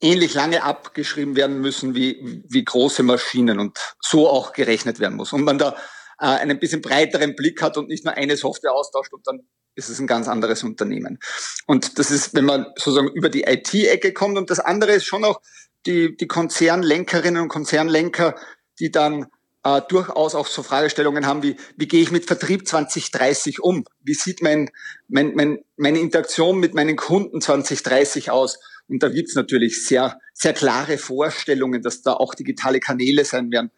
ähnlich 0.00 0.34
lange 0.34 0.62
abgeschrieben 0.62 1.36
werden 1.36 1.60
müssen 1.60 1.94
wie, 1.94 2.42
wie 2.48 2.64
große 2.64 3.02
Maschinen 3.02 3.58
und 3.58 3.78
so 4.00 4.28
auch 4.28 4.52
gerechnet 4.52 5.00
werden 5.00 5.16
muss. 5.16 5.32
Und 5.32 5.44
man 5.44 5.58
da 5.58 5.76
äh, 6.18 6.26
einen 6.26 6.58
bisschen 6.58 6.80
breiteren 6.80 7.36
Blick 7.36 7.60
hat 7.62 7.76
und 7.76 7.88
nicht 7.88 8.04
nur 8.04 8.14
eine 8.14 8.36
Software 8.36 8.72
austauscht 8.72 9.12
und 9.12 9.26
dann 9.26 9.46
ist 9.76 9.90
es 9.90 10.00
ein 10.00 10.06
ganz 10.06 10.26
anderes 10.26 10.64
Unternehmen. 10.64 11.18
Und 11.66 11.98
das 11.98 12.10
ist, 12.10 12.34
wenn 12.34 12.46
man 12.46 12.66
sozusagen 12.76 13.08
über 13.12 13.28
die 13.28 13.42
IT-Ecke 13.42 14.12
kommt 14.12 14.36
und 14.36 14.50
das 14.50 14.58
andere 14.58 14.92
ist 14.92 15.04
schon 15.04 15.24
auch 15.24 15.40
die, 15.86 16.16
die 16.16 16.26
Konzernlenkerinnen 16.26 17.42
und 17.42 17.48
Konzernlenker, 17.48 18.34
die 18.80 18.90
dann 18.90 19.26
äh, 19.62 19.82
durchaus 19.88 20.34
auch 20.34 20.46
so 20.46 20.62
Fragestellungen 20.62 21.26
haben 21.26 21.42
wie, 21.42 21.56
wie 21.76 21.86
gehe 21.86 22.02
ich 22.02 22.10
mit 22.10 22.24
Vertrieb 22.24 22.66
2030 22.66 23.62
um? 23.62 23.84
Wie 24.02 24.14
sieht 24.14 24.42
mein, 24.42 24.70
mein, 25.08 25.34
mein, 25.34 25.58
meine 25.76 26.00
Interaktion 26.00 26.58
mit 26.58 26.74
meinen 26.74 26.96
Kunden 26.96 27.40
2030 27.40 28.30
aus? 28.30 28.58
Und 28.88 29.02
da 29.02 29.08
gibt's 29.08 29.34
natürlich 29.34 29.84
sehr, 29.84 30.20
sehr 30.32 30.54
klare 30.54 30.98
Vorstellungen, 30.98 31.82
dass 31.82 32.02
da 32.02 32.14
auch 32.14 32.34
digitale 32.34 32.80
Kanäle 32.80 33.24
sein 33.24 33.50
werden 33.50 33.70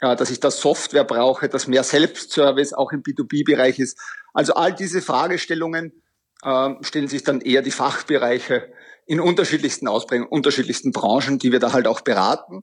dass 0.00 0.30
ich 0.30 0.40
da 0.40 0.50
Software 0.50 1.04
brauche, 1.04 1.48
dass 1.48 1.66
mehr 1.66 1.84
Selbstservice 1.84 2.72
auch 2.72 2.92
im 2.92 3.02
B2B-Bereich 3.02 3.78
ist. 3.78 3.98
Also 4.32 4.54
all 4.54 4.74
diese 4.74 5.02
Fragestellungen 5.02 6.02
äh, 6.42 6.70
stellen 6.80 7.08
sich 7.08 7.22
dann 7.22 7.40
eher 7.40 7.62
die 7.62 7.70
Fachbereiche 7.70 8.72
in 9.06 9.20
unterschiedlichsten 9.20 9.88
Ausprägungen, 9.88 10.30
unterschiedlichsten 10.30 10.92
Branchen, 10.92 11.38
die 11.38 11.52
wir 11.52 11.58
da 11.58 11.72
halt 11.72 11.86
auch 11.86 12.00
beraten 12.00 12.62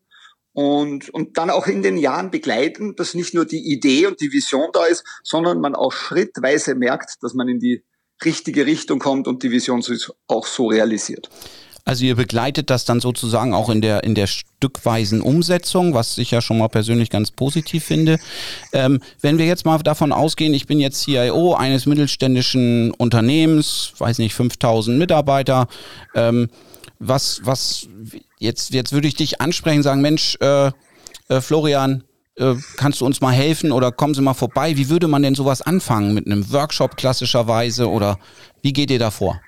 und, 0.53 1.09
und 1.09 1.37
dann 1.37 1.51
auch 1.51 1.67
in 1.67 1.83
den 1.83 1.97
Jahren 1.97 2.31
begleiten, 2.31 2.95
dass 2.95 3.13
nicht 3.13 3.35
nur 3.35 3.45
die 3.45 3.71
Idee 3.71 4.07
und 4.07 4.19
die 4.21 4.31
Vision 4.31 4.69
da 4.73 4.85
ist, 4.85 5.03
sondern 5.23 5.61
man 5.61 5.75
auch 5.75 5.91
schrittweise 5.91 6.73
merkt, 6.73 7.21
dass 7.21 7.35
man 7.35 7.47
in 7.47 7.59
die 7.59 7.83
richtige 8.25 8.65
Richtung 8.65 8.97
kommt 8.97 9.27
und 9.27 9.43
die 9.43 9.51
Vision 9.51 9.83
auch 10.27 10.47
so 10.47 10.67
realisiert. 10.67 11.29
Also 11.87 12.03
ihr 12.03 12.17
begleitet 12.17 12.69
das 12.69 12.83
dann 12.83 12.99
sozusagen 12.99 13.53
auch 13.53 13.69
in 13.69 13.79
der, 13.79 14.03
in 14.03 14.13
der 14.13 14.27
stückweisen 14.27 15.21
Umsetzung, 15.21 15.93
was 15.93 16.17
ich 16.17 16.31
ja 16.31 16.41
schon 16.41 16.57
mal 16.57 16.67
persönlich 16.67 17.09
ganz 17.09 17.31
positiv 17.31 17.85
finde. 17.85 18.19
Ähm, 18.73 18.99
wenn 19.21 19.37
wir 19.37 19.45
jetzt 19.45 19.65
mal 19.65 19.77
davon 19.77 20.11
ausgehen, 20.11 20.53
ich 20.53 20.67
bin 20.67 20.81
jetzt 20.81 21.03
CIO 21.03 21.53
eines 21.53 21.85
mittelständischen 21.85 22.91
Unternehmens, 22.91 23.93
weiß 23.99 24.17
nicht, 24.17 24.33
5000 24.33 24.97
Mitarbeiter, 24.97 25.69
ähm, 26.13 26.49
was, 26.99 27.39
was, 27.45 27.87
jetzt, 28.37 28.73
jetzt 28.73 28.91
würde 28.91 29.07
ich 29.07 29.15
dich 29.15 29.39
ansprechen, 29.39 29.81
sagen, 29.81 30.01
Mensch, 30.01 30.37
äh, 30.41 30.71
äh, 31.29 31.39
Florian, 31.39 32.03
äh, 32.35 32.55
kannst 32.75 32.99
du 32.99 33.05
uns 33.05 33.21
mal 33.21 33.31
helfen 33.31 33.71
oder 33.71 33.93
kommen 33.93 34.13
Sie 34.13 34.21
mal 34.21 34.33
vorbei? 34.33 34.75
Wie 34.75 34.89
würde 34.89 35.07
man 35.07 35.23
denn 35.23 35.35
sowas 35.35 35.61
anfangen? 35.61 36.13
Mit 36.13 36.25
einem 36.25 36.51
Workshop 36.51 36.97
klassischerweise 36.97 37.89
oder 37.89 38.19
wie 38.61 38.73
geht 38.73 38.91
ihr 38.91 38.99
da 38.99 39.09
vor? 39.09 39.39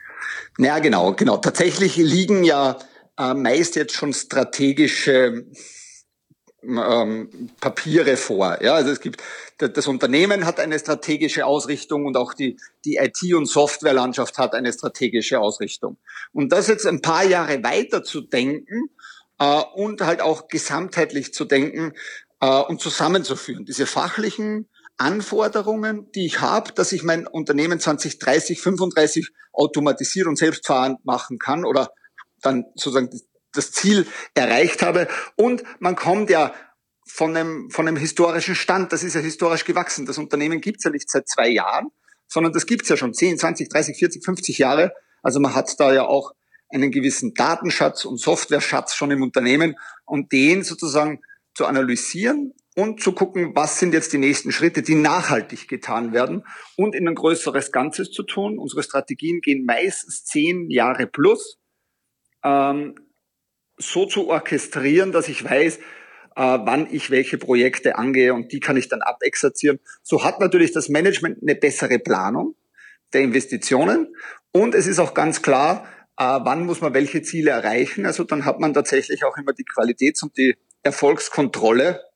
Ja, 0.57 0.79
genau, 0.79 1.13
genau. 1.13 1.37
Tatsächlich 1.37 1.95
liegen 1.95 2.43
ja 2.43 2.77
äh, 3.17 3.33
meist 3.33 3.75
jetzt 3.75 3.93
schon 3.93 4.13
strategische 4.13 5.45
ähm, 6.63 7.49
Papiere 7.59 8.17
vor. 8.17 8.61
Ja, 8.61 8.75
also 8.75 8.91
es 8.91 8.99
gibt 8.99 9.21
das 9.57 9.87
Unternehmen 9.87 10.45
hat 10.45 10.59
eine 10.59 10.79
strategische 10.79 11.45
Ausrichtung 11.45 12.05
und 12.05 12.15
auch 12.15 12.33
die 12.33 12.57
die 12.85 12.95
IT 12.95 13.33
und 13.33 13.45
Softwarelandschaft 13.45 14.37
hat 14.37 14.53
eine 14.53 14.71
strategische 14.71 15.39
Ausrichtung. 15.39 15.97
Und 16.31 16.51
das 16.51 16.67
jetzt 16.67 16.85
ein 16.85 17.01
paar 17.01 17.25
Jahre 17.25 17.63
weiter 17.63 18.03
zu 18.03 18.21
denken 18.21 18.89
äh, 19.39 19.61
und 19.73 20.01
halt 20.01 20.21
auch 20.21 20.47
gesamtheitlich 20.47 21.33
zu 21.33 21.45
denken 21.45 21.93
äh, 22.39 22.61
und 22.61 22.79
zusammenzuführen. 22.81 23.65
Diese 23.65 23.85
fachlichen 23.85 24.69
Anforderungen, 24.99 26.11
die 26.13 26.25
ich 26.25 26.41
habe, 26.41 26.73
dass 26.73 26.91
ich 26.91 27.03
mein 27.03 27.25
Unternehmen 27.25 27.79
2030, 27.79 28.61
35 28.61 29.29
automatisiert 29.53 30.27
und 30.27 30.37
selbstfahrend 30.37 31.05
machen 31.05 31.39
kann 31.39 31.65
oder 31.65 31.89
dann 32.41 32.65
sozusagen 32.75 33.09
das 33.53 33.71
Ziel 33.71 34.05
erreicht 34.33 34.81
habe. 34.81 35.07
Und 35.35 35.63
man 35.79 35.95
kommt 35.95 36.29
ja 36.29 36.53
von 37.07 37.35
einem, 37.35 37.69
von 37.71 37.87
einem 37.87 37.97
historischen 37.97 38.55
Stand, 38.55 38.93
das 38.93 39.03
ist 39.03 39.15
ja 39.15 39.21
historisch 39.21 39.65
gewachsen. 39.65 40.05
Das 40.05 40.17
Unternehmen 40.17 40.61
gibt's 40.61 40.83
ja 40.83 40.91
nicht 40.91 41.09
seit 41.09 41.27
zwei 41.27 41.47
Jahren, 41.49 41.89
sondern 42.27 42.53
das 42.53 42.65
gibt's 42.65 42.89
ja 42.89 42.97
schon 42.97 43.13
10, 43.13 43.39
20, 43.39 43.69
30, 43.69 43.97
40, 43.97 44.23
50 44.23 44.57
Jahre. 44.57 44.93
Also 45.23 45.39
man 45.39 45.55
hat 45.55 45.79
da 45.79 45.93
ja 45.93 46.05
auch 46.05 46.33
einen 46.69 46.91
gewissen 46.91 47.33
Datenschatz 47.33 48.05
und 48.05 48.19
Softwareschatz 48.19 48.93
schon 48.93 49.11
im 49.11 49.23
Unternehmen 49.23 49.75
und 50.05 50.31
den 50.31 50.63
sozusagen 50.63 51.21
zu 51.55 51.65
analysieren 51.65 52.53
und 52.79 53.01
zu 53.01 53.11
gucken, 53.11 53.51
was 53.55 53.77
sind 53.77 53.93
jetzt 53.93 54.13
die 54.13 54.17
nächsten 54.17 54.53
Schritte, 54.53 54.81
die 54.81 54.95
nachhaltig 54.95 55.67
getan 55.67 56.13
werden 56.13 56.45
und 56.77 56.95
in 56.95 57.09
ein 57.09 57.15
größeres 57.15 57.73
Ganzes 57.73 58.09
zu 58.09 58.23
tun. 58.23 58.57
Unsere 58.57 58.83
Strategien 58.83 59.41
gehen 59.41 59.65
meistens 59.65 60.23
zehn 60.23 60.69
Jahre 60.69 61.05
plus, 61.05 61.59
ähm, 62.41 62.95
so 63.75 64.05
zu 64.05 64.29
orchestrieren, 64.29 65.11
dass 65.11 65.27
ich 65.27 65.43
weiß, 65.43 65.75
äh, 65.77 65.81
wann 66.35 66.87
ich 66.89 67.11
welche 67.11 67.37
Projekte 67.37 67.97
angehe 67.97 68.33
und 68.33 68.53
die 68.53 68.61
kann 68.61 68.77
ich 68.77 68.87
dann 68.87 69.01
abexerzieren. 69.01 69.81
So 70.01 70.23
hat 70.23 70.39
natürlich 70.39 70.71
das 70.71 70.87
Management 70.87 71.39
eine 71.41 71.55
bessere 71.55 71.99
Planung 71.99 72.55
der 73.11 73.21
Investitionen 73.21 74.15
und 74.53 74.73
es 74.73 74.87
ist 74.87 74.99
auch 74.99 75.13
ganz 75.13 75.41
klar, 75.41 75.85
äh, 76.15 76.23
wann 76.23 76.65
muss 76.65 76.79
man 76.79 76.93
welche 76.93 77.23
Ziele 77.23 77.51
erreichen. 77.51 78.05
Also 78.05 78.23
dann 78.23 78.45
hat 78.45 78.61
man 78.61 78.73
tatsächlich 78.73 79.25
auch 79.25 79.35
immer 79.35 79.51
die 79.51 79.65
Qualitäts- 79.65 80.23
und 80.23 80.37
die 80.37 80.55
Erfolgskontrolle 80.81 82.08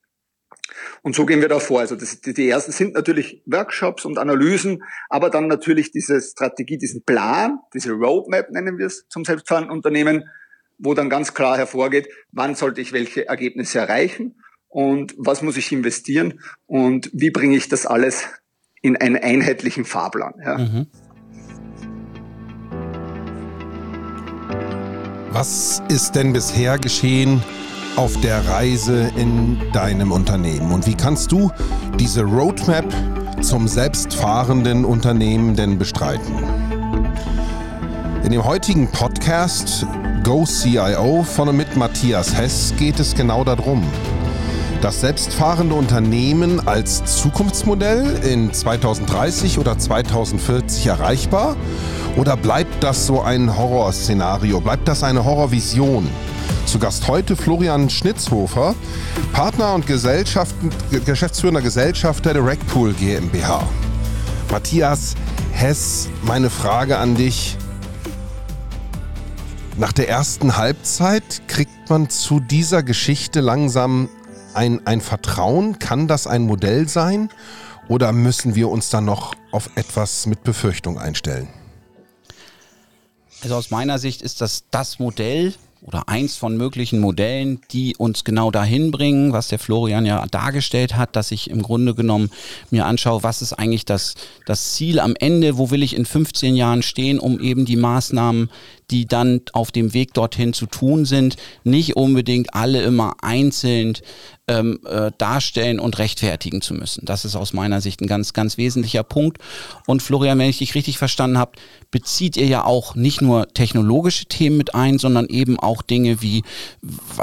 und 1.01 1.15
so 1.15 1.25
gehen 1.25 1.41
wir 1.41 1.49
da 1.49 1.59
vor. 1.59 1.81
Also 1.81 1.95
das, 1.95 2.21
die, 2.21 2.49
ersten 2.49 2.71
sind 2.71 2.93
natürlich 2.93 3.41
Workshops 3.45 4.05
und 4.05 4.17
Analysen, 4.17 4.83
aber 5.09 5.29
dann 5.29 5.47
natürlich 5.47 5.91
diese 5.91 6.21
Strategie, 6.21 6.77
diesen 6.77 7.03
Plan, 7.03 7.59
diese 7.73 7.91
Roadmap 7.91 8.49
nennen 8.51 8.77
wir 8.77 8.87
es 8.87 9.07
zum 9.09 9.25
selbstfahrenden 9.25 9.71
Unternehmen, 9.71 10.29
wo 10.77 10.93
dann 10.93 11.09
ganz 11.09 11.33
klar 11.33 11.57
hervorgeht, 11.57 12.07
wann 12.31 12.55
sollte 12.55 12.81
ich 12.81 12.93
welche 12.93 13.27
Ergebnisse 13.27 13.79
erreichen 13.79 14.35
und 14.67 15.13
was 15.17 15.41
muss 15.41 15.57
ich 15.57 15.71
investieren 15.71 16.39
und 16.65 17.09
wie 17.13 17.29
bringe 17.29 17.55
ich 17.55 17.69
das 17.69 17.85
alles 17.85 18.25
in 18.81 18.97
einen 18.97 19.17
einheitlichen 19.17 19.85
Fahrplan. 19.85 20.33
Ja. 20.43 20.57
Mhm. 20.57 20.87
Was 25.31 25.81
ist 25.89 26.15
denn 26.15 26.31
bisher 26.31 26.77
geschehen, 26.77 27.41
auf 27.95 28.19
der 28.21 28.47
Reise 28.47 29.11
in 29.15 29.59
deinem 29.71 30.11
Unternehmen? 30.11 30.71
Und 30.71 30.87
wie 30.87 30.95
kannst 30.95 31.31
du 31.31 31.51
diese 31.99 32.23
Roadmap 32.23 32.85
zum 33.41 33.67
selbstfahrenden 33.67 34.83
Unternehmen 34.85 35.55
denn 35.55 35.77
bestreiten? 35.77 36.33
In 38.23 38.31
dem 38.31 38.43
heutigen 38.43 38.89
Podcast 38.89 39.85
Go 40.23 40.45
CIO 40.45 41.23
von 41.23 41.49
und 41.49 41.57
mit 41.57 41.75
Matthias 41.75 42.35
Hess 42.35 42.73
geht 42.77 42.99
es 42.99 43.13
genau 43.13 43.43
darum. 43.43 43.83
Das 44.81 45.01
selbstfahrende 45.01 45.75
Unternehmen 45.75 46.67
als 46.67 47.21
Zukunftsmodell 47.21 48.21
in 48.23 48.51
2030 48.51 49.59
oder 49.59 49.77
2040 49.77 50.87
erreichbar? 50.87 51.55
Oder 52.17 52.37
bleibt 52.37 52.83
das 52.83 53.05
so 53.05 53.21
ein 53.21 53.57
Horrorszenario? 53.57 54.59
Bleibt 54.61 54.87
das 54.87 55.03
eine 55.03 55.23
Horrorvision? 55.25 56.09
Zu 56.73 56.79
Gast 56.79 57.07
heute 57.07 57.35
Florian 57.35 57.87
Schnitzhofer, 57.87 58.73
Partner 59.31 59.75
und 59.75 59.85
Geschäftsführender 59.85 61.61
Gesellschafter 61.61 62.33
der 62.33 62.43
Rackpool 62.43 62.93
GmbH. 62.93 63.69
Matthias, 64.49 65.13
Hess, 65.51 66.09
meine 66.23 66.49
Frage 66.49 66.97
an 66.97 67.13
dich. 67.13 67.57
Nach 69.77 69.93
der 69.93 70.09
ersten 70.09 70.57
Halbzeit 70.57 71.47
kriegt 71.47 71.91
man 71.91 72.09
zu 72.09 72.39
dieser 72.39 72.81
Geschichte 72.81 73.39
langsam 73.39 74.09
ein, 74.55 74.81
ein 74.87 74.99
Vertrauen? 74.99 75.77
Kann 75.77 76.07
das 76.07 76.25
ein 76.25 76.41
Modell 76.41 76.89
sein? 76.89 77.29
Oder 77.87 78.13
müssen 78.13 78.55
wir 78.55 78.69
uns 78.69 78.89
dann 78.89 79.05
noch 79.05 79.35
auf 79.51 79.69
etwas 79.75 80.25
mit 80.25 80.43
Befürchtung 80.43 80.97
einstellen? 80.97 81.49
Also 83.43 83.57
aus 83.57 83.69
meiner 83.69 83.99
Sicht 83.99 84.23
ist 84.23 84.41
das 84.41 84.63
das 84.71 84.97
Modell, 84.97 85.53
oder 85.83 86.07
eins 86.07 86.37
von 86.37 86.55
möglichen 86.55 86.99
Modellen, 86.99 87.59
die 87.71 87.95
uns 87.97 88.23
genau 88.23 88.51
dahin 88.51 88.91
bringen, 88.91 89.33
was 89.33 89.49
der 89.49 89.59
Florian 89.59 90.05
ja 90.05 90.25
dargestellt 90.27 90.95
hat, 90.95 91.15
dass 91.15 91.31
ich 91.31 91.49
im 91.49 91.61
Grunde 91.61 91.93
genommen 91.93 92.31
mir 92.71 92.85
anschaue, 92.85 93.23
was 93.23 93.41
ist 93.41 93.53
eigentlich 93.53 93.83
das, 93.83 94.15
das 94.45 94.73
Ziel 94.73 94.99
am 94.99 95.13
Ende, 95.19 95.57
wo 95.57 95.71
will 95.71 95.83
ich 95.83 95.95
in 95.95 96.05
15 96.05 96.55
Jahren 96.55 96.83
stehen, 96.83 97.19
um 97.19 97.39
eben 97.39 97.65
die 97.65 97.75
Maßnahmen, 97.75 98.49
die 98.93 99.07
dann 99.07 99.41
auf 99.53 99.71
dem 99.71 99.95
Weg 99.95 100.13
dorthin 100.13 100.53
zu 100.53 100.67
tun 100.67 101.05
sind, 101.05 101.35
nicht 101.63 101.95
unbedingt 101.95 102.53
alle 102.53 102.83
immer 102.83 103.15
einzeln 103.23 103.97
ähm, 104.47 104.81
äh, 104.85 105.09
darstellen 105.17 105.79
und 105.79 105.97
rechtfertigen 105.97 106.61
zu 106.61 106.75
müssen. 106.75 107.03
Das 107.03 107.25
ist 107.25 107.35
aus 107.35 107.53
meiner 107.53 107.81
Sicht 107.81 108.01
ein 108.01 108.07
ganz, 108.07 108.33
ganz 108.33 108.55
wesentlicher 108.57 109.01
Punkt. 109.01 109.39
Und 109.87 110.03
Florian, 110.03 110.37
wenn 110.37 110.49
ich 110.49 110.59
dich 110.59 110.75
richtig 110.75 110.99
verstanden 110.99 111.39
habe, 111.39 111.53
bezieht 111.89 112.37
ihr 112.37 112.45
ja 112.45 112.65
auch 112.65 112.93
nicht 112.93 113.19
nur 113.19 113.47
technologische 113.47 114.25
Themen 114.25 114.57
mit 114.57 114.75
ein, 114.75 114.99
sondern 114.99 115.25
eben 115.25 115.59
auch 115.59 115.81
Dinge 115.81 116.21
wie, 116.21 116.43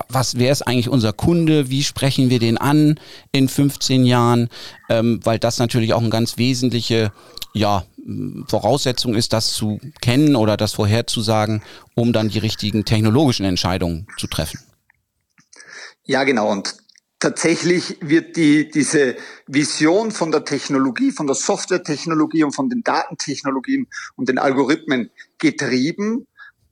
was, 0.09 0.39
wer 0.39 0.51
ist 0.51 0.63
eigentlich 0.63 0.89
unser 0.89 1.13
Kunde, 1.13 1.71
wie 1.71 1.85
sprechen 1.85 2.31
wir 2.31 2.41
den 2.41 2.59
an 2.59 2.99
in 3.31 3.49
15 3.49 4.05
Jahren, 4.05 4.49
ähm, 4.89 5.21
weil 5.23 5.39
das 5.39 5.61
natürlich 5.61 5.95
auch 5.95 6.01
eine 6.01 6.11
ganz 6.11 6.37
wesentliche 6.37 7.13
ja, 7.53 7.85
Voraussetzung 8.49 9.15
ist, 9.15 9.33
das 9.33 9.53
zu 9.53 9.81
kennen 10.01 10.37
oder 10.37 10.57
das 10.57 10.73
vorherzusagen, 10.73 11.63
um 11.95 12.13
dann 12.13 12.29
die 12.29 12.39
richtigen 12.39 12.85
technologischen 12.85 13.45
Entscheidungen 13.45 14.07
zu 14.19 14.27
treffen. 14.27 14.61
Ja, 16.05 16.25
genau. 16.25 16.51
Und 16.51 16.75
tatsächlich 17.21 17.99
wird 18.01 18.37
die, 18.37 18.71
diese 18.71 19.17
Vision 19.47 20.11
von 20.11 20.33
der 20.33 20.45
Technologie, 20.45 21.13
von 21.13 21.27
der 21.27 21.37
Softwaretechnologie 21.37 22.45
und 22.45 22.53
von 22.53 22.69
den 22.69 22.83
Datentechnologien 22.83 23.87
und 24.17 24.29
den 24.29 24.39
Algorithmen 24.39 25.11
getrieben. 25.39 26.27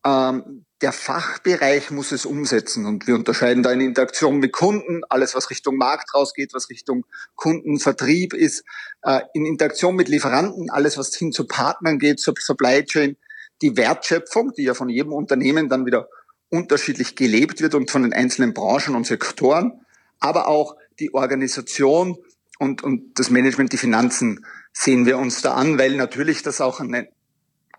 Ähm, 0.05 0.65
der 0.81 0.93
Fachbereich 0.93 1.91
muss 1.91 2.13
es 2.13 2.25
umsetzen 2.25 2.87
und 2.87 3.07
wir 3.07 3.17
unterscheiden 3.17 3.63
da 3.63 3.73
in 3.73 3.81
Interaktion 3.81 4.39
mit 4.39 4.53
Kunden, 4.53 5.03
alles 5.09 5.35
was 5.35 5.51
Richtung 5.51 5.77
Markt 5.77 6.15
rausgeht, 6.15 6.55
was 6.55 6.71
Richtung 6.71 7.05
Kundenvertrieb 7.35 8.33
ist, 8.33 8.65
äh, 9.03 9.21
in 9.35 9.45
Interaktion 9.45 9.97
mit 9.97 10.09
Lieferanten, 10.09 10.71
alles 10.71 10.97
was 10.97 11.15
hin 11.15 11.33
zu 11.33 11.47
Partnern 11.47 11.99
geht, 11.99 12.21
zur 12.21 12.35
Supply 12.39 12.85
Chain, 12.85 13.17
die 13.61 13.77
Wertschöpfung, 13.77 14.53
die 14.57 14.63
ja 14.63 14.75
von 14.75 14.89
jedem 14.89 15.13
Unternehmen 15.13 15.69
dann 15.69 15.85
wieder 15.85 16.09
unterschiedlich 16.49 17.17
gelebt 17.17 17.61
wird 17.61 17.75
und 17.75 17.91
von 17.91 18.03
den 18.03 18.13
einzelnen 18.13 18.55
Branchen 18.55 18.95
und 18.95 19.07
Sektoren 19.07 19.85
aber 20.21 20.49
auch 20.49 20.77
die 20.99 21.15
Organisation 21.15 22.19
und, 22.59 22.83
und 22.83 23.19
das 23.19 23.31
Management, 23.31 23.73
die 23.73 23.79
Finanzen 23.79 24.45
sehen 24.73 25.07
wir 25.07 25.19
uns 25.19 25.43
da 25.43 25.55
an, 25.55 25.79
weil 25.79 25.97
natürlich 25.97 26.43
das 26.43 26.61
auch 26.61 26.81
eine 26.81 27.09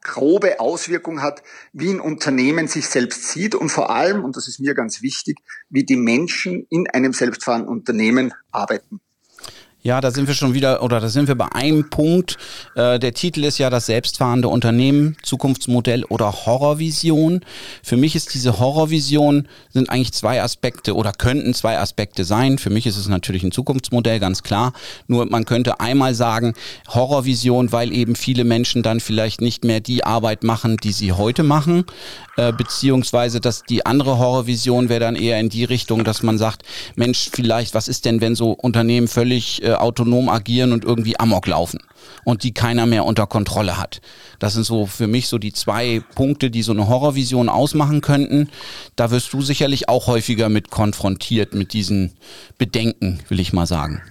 grobe 0.02 0.60
Auswirkung 0.60 1.22
hat, 1.22 1.44
wie 1.74 1.90
ein 1.90 2.00
Unternehmen 2.00 2.68
sich 2.68 2.88
selbst 2.88 3.30
sieht 3.30 3.56
und 3.56 3.70
vor 3.70 3.90
allem, 3.90 4.24
und 4.24 4.36
das 4.36 4.48
ist 4.48 4.60
mir 4.60 4.74
ganz 4.74 5.02
wichtig, 5.02 5.40
wie 5.70 5.84
die 5.84 5.98
Menschen 5.98 6.66
in 6.70 6.90
einem 6.90 7.14
selbstfahrenden 7.14 7.70
Unternehmen 7.70 8.34
arbeiten. 8.52 9.02
Ja, 9.82 10.02
da 10.02 10.12
sind 10.12 10.28
wir 10.28 10.34
schon 10.34 10.54
wieder, 10.54 10.84
oder 10.84 11.00
da 11.00 11.08
sind 11.08 11.30
wir 11.30 11.36
bei 11.36 11.48
einem 11.54 11.90
Punkt. 11.90 12.38
Äh, 12.76 13.00
der 13.00 13.14
Titel 13.14 13.46
ist 13.46 13.60
ja 13.60 13.70
das 13.70 13.86
selbstfahrende 13.86 14.50
Unternehmen, 14.50 15.16
Zukunftsmodell 15.24 16.04
oder 16.04 16.46
Horrorvision. 16.46 17.40
Für 17.82 17.96
mich 17.96 18.14
ist 18.14 18.34
diese 18.34 18.60
Horrorvision, 18.60 19.48
sind 19.70 19.90
eigentlich 19.90 20.12
zwei 20.12 20.44
Aspekte 20.44 20.96
oder 20.96 21.14
könnten 21.14 21.54
zwei 21.54 21.80
Aspekte 21.80 22.26
sein. 22.26 22.58
Für 22.58 22.70
mich 22.70 22.88
ist 22.88 22.98
es 22.98 23.08
natürlich 23.08 23.44
ein 23.44 23.54
Zukunftsmodell, 23.54 24.20
ganz 24.20 24.44
klar. 24.44 24.74
Nur 25.08 25.26
man 25.28 25.46
könnte 25.46 25.80
einmal 25.80 26.14
sagen, 26.14 26.56
Horrorvision, 26.90 27.72
weil 27.72 27.94
eben 27.94 28.18
viele 28.18 28.44
Menschen 28.44 28.84
dann 28.84 29.00
vielleicht 29.00 29.40
nicht 29.40 29.64
mehr 29.64 29.80
die 29.80 30.04
Arbeit 30.04 30.44
machen, 30.44 30.76
die 30.76 30.92
sie 30.92 31.14
heute 31.14 31.44
machen. 31.44 31.86
Äh, 32.36 32.52
beziehungsweise, 32.52 33.40
dass 33.40 33.64
die 33.64 33.86
andere 33.86 34.18
Horrorvision 34.18 34.90
wäre 34.90 35.00
dann 35.00 35.16
eher 35.16 35.40
in 35.40 35.48
die 35.48 35.64
Richtung, 35.64 36.04
dass 36.04 36.22
man 36.22 36.38
sagt, 36.38 36.64
Mensch, 36.96 37.30
vielleicht, 37.34 37.74
was 37.74 37.88
ist 37.88 38.04
denn, 38.04 38.20
wenn 38.20 38.36
so 38.36 38.52
Unternehmen 38.52 39.08
völlig 39.08 39.62
äh, 39.70 39.74
autonom 39.76 40.30
agieren 40.30 40.72
und 40.72 40.84
irgendwie 40.84 41.20
amok 41.20 41.48
laufen 41.48 41.80
und 42.24 42.44
die 42.44 42.54
keiner 42.54 42.86
mehr 42.86 43.06
unter 43.06 43.28
Kontrolle 43.28 43.78
hat. 43.78 44.02
Das 44.40 44.54
sind 44.54 44.66
so 44.66 44.86
für 44.86 45.08
mich 45.08 45.28
so 45.28 45.38
die 45.38 45.54
zwei 45.54 46.02
Punkte, 46.16 46.50
die 46.50 46.62
so 46.62 46.72
eine 46.72 46.88
Horrorvision 46.88 47.50
ausmachen 47.50 48.02
könnten. 48.02 48.50
Da 48.96 49.12
wirst 49.12 49.34
du 49.34 49.42
sicherlich 49.42 49.90
auch 49.90 50.08
häufiger 50.08 50.50
mit 50.50 50.72
konfrontiert 50.72 51.54
mit 51.54 51.74
diesen 51.74 52.14
Bedenken, 52.58 53.20
will 53.30 53.40
ich 53.40 53.54
mal 53.54 53.66
sagen. 53.66 54.02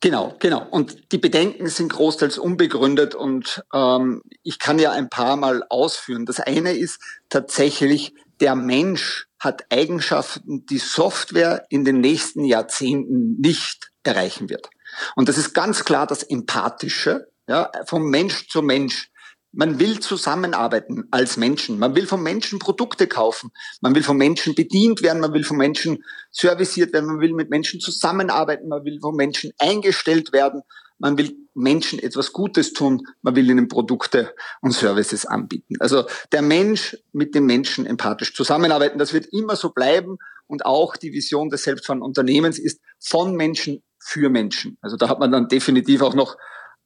Genau, 0.00 0.36
genau. 0.38 0.66
Und 0.70 1.12
die 1.12 1.18
Bedenken 1.18 1.68
sind 1.68 1.92
großteils 1.92 2.38
unbegründet 2.38 3.14
und 3.14 3.64
ähm, 3.72 4.22
ich 4.42 4.58
kann 4.58 4.78
ja 4.78 4.92
ein 4.92 5.08
paar 5.08 5.36
Mal 5.36 5.62
ausführen. 5.68 6.26
Das 6.26 6.38
eine 6.38 6.72
ist 6.72 7.00
tatsächlich, 7.28 8.14
der 8.40 8.54
Mensch 8.54 9.26
hat 9.38 9.64
Eigenschaften, 9.70 10.66
die 10.66 10.78
Software 10.78 11.64
in 11.70 11.84
den 11.84 12.00
nächsten 12.00 12.44
Jahrzehnten 12.44 13.40
nicht 13.40 13.90
erreichen 14.06 14.48
wird. 14.48 14.70
Und 15.14 15.28
das 15.28 15.38
ist 15.38 15.54
ganz 15.54 15.84
klar 15.84 16.06
das 16.06 16.22
Empathische, 16.22 17.28
ja, 17.48 17.70
vom 17.86 18.10
Mensch 18.10 18.48
zu 18.48 18.62
Mensch. 18.62 19.10
Man 19.52 19.78
will 19.78 20.00
zusammenarbeiten 20.00 21.04
als 21.10 21.38
Menschen. 21.38 21.78
Man 21.78 21.94
will 21.94 22.06
vom 22.06 22.22
Menschen 22.22 22.58
Produkte 22.58 23.06
kaufen. 23.06 23.50
Man 23.80 23.94
will 23.94 24.02
vom 24.02 24.18
Menschen 24.18 24.54
bedient 24.54 25.02
werden. 25.02 25.20
Man 25.20 25.32
will 25.32 25.44
vom 25.44 25.56
Menschen 25.56 26.04
serviciert 26.30 26.92
werden. 26.92 27.06
Man 27.06 27.20
will 27.20 27.32
mit 27.32 27.48
Menschen 27.48 27.80
zusammenarbeiten. 27.80 28.68
Man 28.68 28.84
will 28.84 28.98
vom 29.00 29.16
Menschen 29.16 29.52
eingestellt 29.58 30.34
werden. 30.34 30.62
Man 30.98 31.16
will 31.16 31.36
Menschen 31.54 31.98
etwas 31.98 32.34
Gutes 32.34 32.74
tun. 32.74 33.06
Man 33.22 33.34
will 33.34 33.48
ihnen 33.48 33.68
Produkte 33.68 34.34
und 34.60 34.72
Services 34.72 35.24
anbieten. 35.24 35.76
Also 35.80 36.04
der 36.32 36.42
Mensch 36.42 36.96
mit 37.12 37.34
dem 37.34 37.46
Menschen 37.46 37.86
empathisch 37.86 38.34
zusammenarbeiten. 38.34 38.98
Das 38.98 39.14
wird 39.14 39.26
immer 39.32 39.56
so 39.56 39.70
bleiben. 39.70 40.18
Und 40.48 40.66
auch 40.66 40.96
die 40.96 41.12
Vision 41.12 41.48
des 41.48 41.64
selbstfahrenden 41.64 42.06
Unternehmens 42.06 42.58
ist 42.58 42.80
von 43.00 43.34
Menschen 43.34 43.82
für 44.06 44.30
Menschen. 44.30 44.78
Also 44.80 44.96
da 44.96 45.08
hat 45.08 45.18
man 45.18 45.32
dann 45.32 45.48
definitiv 45.48 46.00
auch 46.00 46.14
noch 46.14 46.36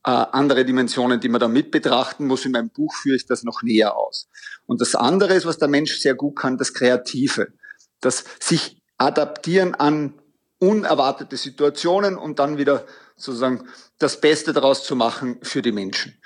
äh, 0.03 0.09
andere 0.09 0.65
Dimensionen, 0.65 1.19
die 1.19 1.29
man 1.29 1.39
da 1.39 1.47
mit 1.47 1.69
betrachten 1.69 2.25
muss. 2.25 2.45
In 2.45 2.51
meinem 2.51 2.71
Buch 2.71 2.95
führe 2.95 3.15
ich 3.15 3.27
das 3.27 3.43
noch 3.43 3.61
näher 3.61 3.95
aus. 3.95 4.27
Und 4.65 4.81
das 4.81 4.95
andere 4.95 5.35
ist, 5.35 5.45
was 5.45 5.59
der 5.59 5.67
Mensch 5.67 5.99
sehr 5.99 6.15
gut 6.15 6.35
kann, 6.35 6.57
das 6.57 6.73
Kreative. 6.73 7.53
Das 7.99 8.23
sich 8.39 8.81
adaptieren 8.97 9.75
an 9.75 10.15
unerwartete 10.57 11.37
Situationen 11.37 12.17
und 12.17 12.39
dann 12.39 12.57
wieder 12.57 12.87
sozusagen 13.15 13.67
das 13.99 14.19
Beste 14.19 14.51
daraus 14.51 14.83
zu 14.83 14.95
machen 14.95 15.37
für 15.43 15.61
die 15.61 15.71
Menschen. 15.71 16.19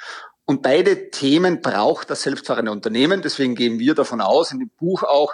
Und 0.46 0.62
beide 0.62 1.10
Themen 1.12 1.62
braucht 1.62 2.10
das 2.10 2.22
selbstfahrende 2.22 2.72
Unternehmen. 2.72 3.22
Deswegen 3.22 3.56
gehen 3.56 3.80
wir 3.80 3.96
davon 3.96 4.22
aus, 4.22 4.54
in 4.54 4.60
dem 4.60 4.72
Buch 4.78 5.04
auch, 5.04 5.34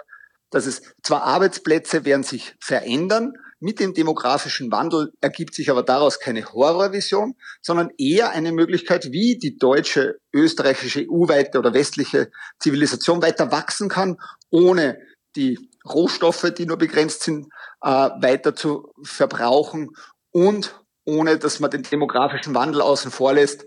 dass 0.49 0.65
es 0.65 0.81
zwar 1.03 1.21
Arbeitsplätze 1.21 2.03
werden 2.03 2.23
sich 2.23 2.55
verändern, 2.59 3.33
mit 3.61 3.79
dem 3.79 3.93
demografischen 3.93 4.71
Wandel 4.71 5.13
ergibt 5.21 5.53
sich 5.53 5.69
aber 5.69 5.83
daraus 5.83 6.19
keine 6.19 6.51
Horrorvision, 6.51 7.35
sondern 7.61 7.91
eher 7.97 8.31
eine 8.31 8.51
Möglichkeit, 8.51 9.11
wie 9.11 9.37
die 9.37 9.57
deutsche, 9.57 10.17
österreichische, 10.33 11.05
EU-weite 11.07 11.59
oder 11.59 11.73
westliche 11.73 12.31
Zivilisation 12.59 13.21
weiter 13.21 13.51
wachsen 13.51 13.87
kann, 13.87 14.17
ohne 14.49 14.99
die 15.35 15.69
Rohstoffe, 15.87 16.51
die 16.57 16.65
nur 16.65 16.77
begrenzt 16.77 17.21
sind, 17.21 17.49
äh, 17.83 17.87
weiter 17.87 18.55
zu 18.55 18.91
verbrauchen 19.03 19.91
und 20.31 20.75
ohne 21.05 21.37
dass 21.37 21.59
man 21.59 21.69
den 21.69 21.83
demografischen 21.83 22.55
Wandel 22.55 22.81
außen 22.81 23.11
vor 23.11 23.33
lässt, 23.33 23.65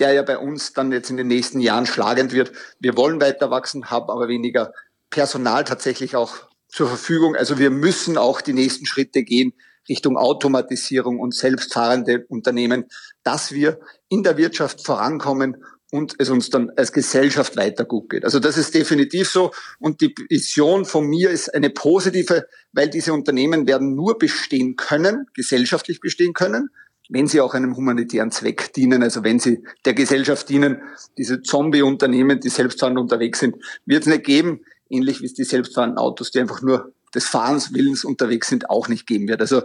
der 0.00 0.12
ja 0.12 0.22
bei 0.22 0.38
uns 0.38 0.72
dann 0.72 0.90
jetzt 0.90 1.08
in 1.08 1.16
den 1.16 1.28
nächsten 1.28 1.60
Jahren 1.60 1.86
schlagend 1.86 2.32
wird. 2.32 2.50
Wir 2.80 2.96
wollen 2.96 3.20
weiter 3.20 3.50
wachsen, 3.52 3.90
haben 3.90 4.10
aber 4.10 4.26
weniger 4.26 4.72
Personal 5.08 5.62
tatsächlich 5.62 6.16
auch 6.16 6.49
zur 6.70 6.88
Verfügung. 6.88 7.36
Also 7.36 7.58
wir 7.58 7.70
müssen 7.70 8.16
auch 8.16 8.40
die 8.40 8.52
nächsten 8.52 8.86
Schritte 8.86 9.22
gehen 9.22 9.52
Richtung 9.88 10.16
Automatisierung 10.16 11.18
und 11.18 11.34
selbstfahrende 11.34 12.24
Unternehmen, 12.28 12.84
dass 13.24 13.52
wir 13.52 13.80
in 14.08 14.22
der 14.22 14.36
Wirtschaft 14.36 14.84
vorankommen 14.84 15.56
und 15.90 16.14
es 16.18 16.30
uns 16.30 16.50
dann 16.50 16.70
als 16.76 16.92
Gesellschaft 16.92 17.56
weiter 17.56 17.84
gut 17.84 18.10
geht. 18.10 18.24
Also 18.24 18.38
das 18.38 18.56
ist 18.56 18.74
definitiv 18.74 19.28
so. 19.28 19.50
Und 19.80 20.00
die 20.00 20.14
Vision 20.28 20.84
von 20.84 21.06
mir 21.06 21.30
ist 21.30 21.52
eine 21.52 21.70
positive, 21.70 22.46
weil 22.72 22.88
diese 22.88 23.12
Unternehmen 23.12 23.66
werden 23.66 23.96
nur 23.96 24.16
bestehen 24.16 24.76
können, 24.76 25.26
gesellschaftlich 25.34 26.00
bestehen 26.00 26.32
können, 26.32 26.70
wenn 27.08 27.26
sie 27.26 27.40
auch 27.40 27.54
einem 27.54 27.76
humanitären 27.76 28.30
Zweck 28.30 28.72
dienen, 28.72 29.02
also 29.02 29.24
wenn 29.24 29.40
sie 29.40 29.64
der 29.84 29.94
Gesellschaft 29.94 30.48
dienen. 30.48 30.80
Diese 31.18 31.42
Zombie-Unternehmen, 31.42 32.38
die 32.38 32.50
selbstfahrend 32.50 32.98
unterwegs 32.98 33.40
sind, 33.40 33.56
wird 33.84 34.02
es 34.02 34.06
nicht 34.06 34.22
geben 34.22 34.60
ähnlich 34.90 35.20
wie 35.20 35.26
es 35.26 35.34
die 35.34 35.44
selbstfahrenden 35.44 35.98
Autos, 35.98 36.30
die 36.30 36.40
einfach 36.40 36.62
nur 36.62 36.92
des 37.14 37.26
Fahrens 37.26 37.72
Willens 37.72 38.04
unterwegs 38.04 38.48
sind, 38.48 38.70
auch 38.70 38.88
nicht 38.88 39.06
geben 39.06 39.28
wird. 39.28 39.40
Also 39.40 39.62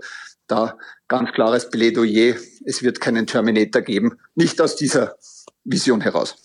da 0.48 0.78
ganz 1.08 1.32
klares 1.32 1.70
Plädoyer, 1.70 2.36
es 2.66 2.84
wird 2.84 3.02
keinen 3.02 3.28
Terminator 3.28 3.82
geben. 3.82 4.18
Nicht 4.36 4.62
aus 4.62 4.76
dieser 4.76 5.16
Vision 5.64 6.02
heraus. 6.02 6.36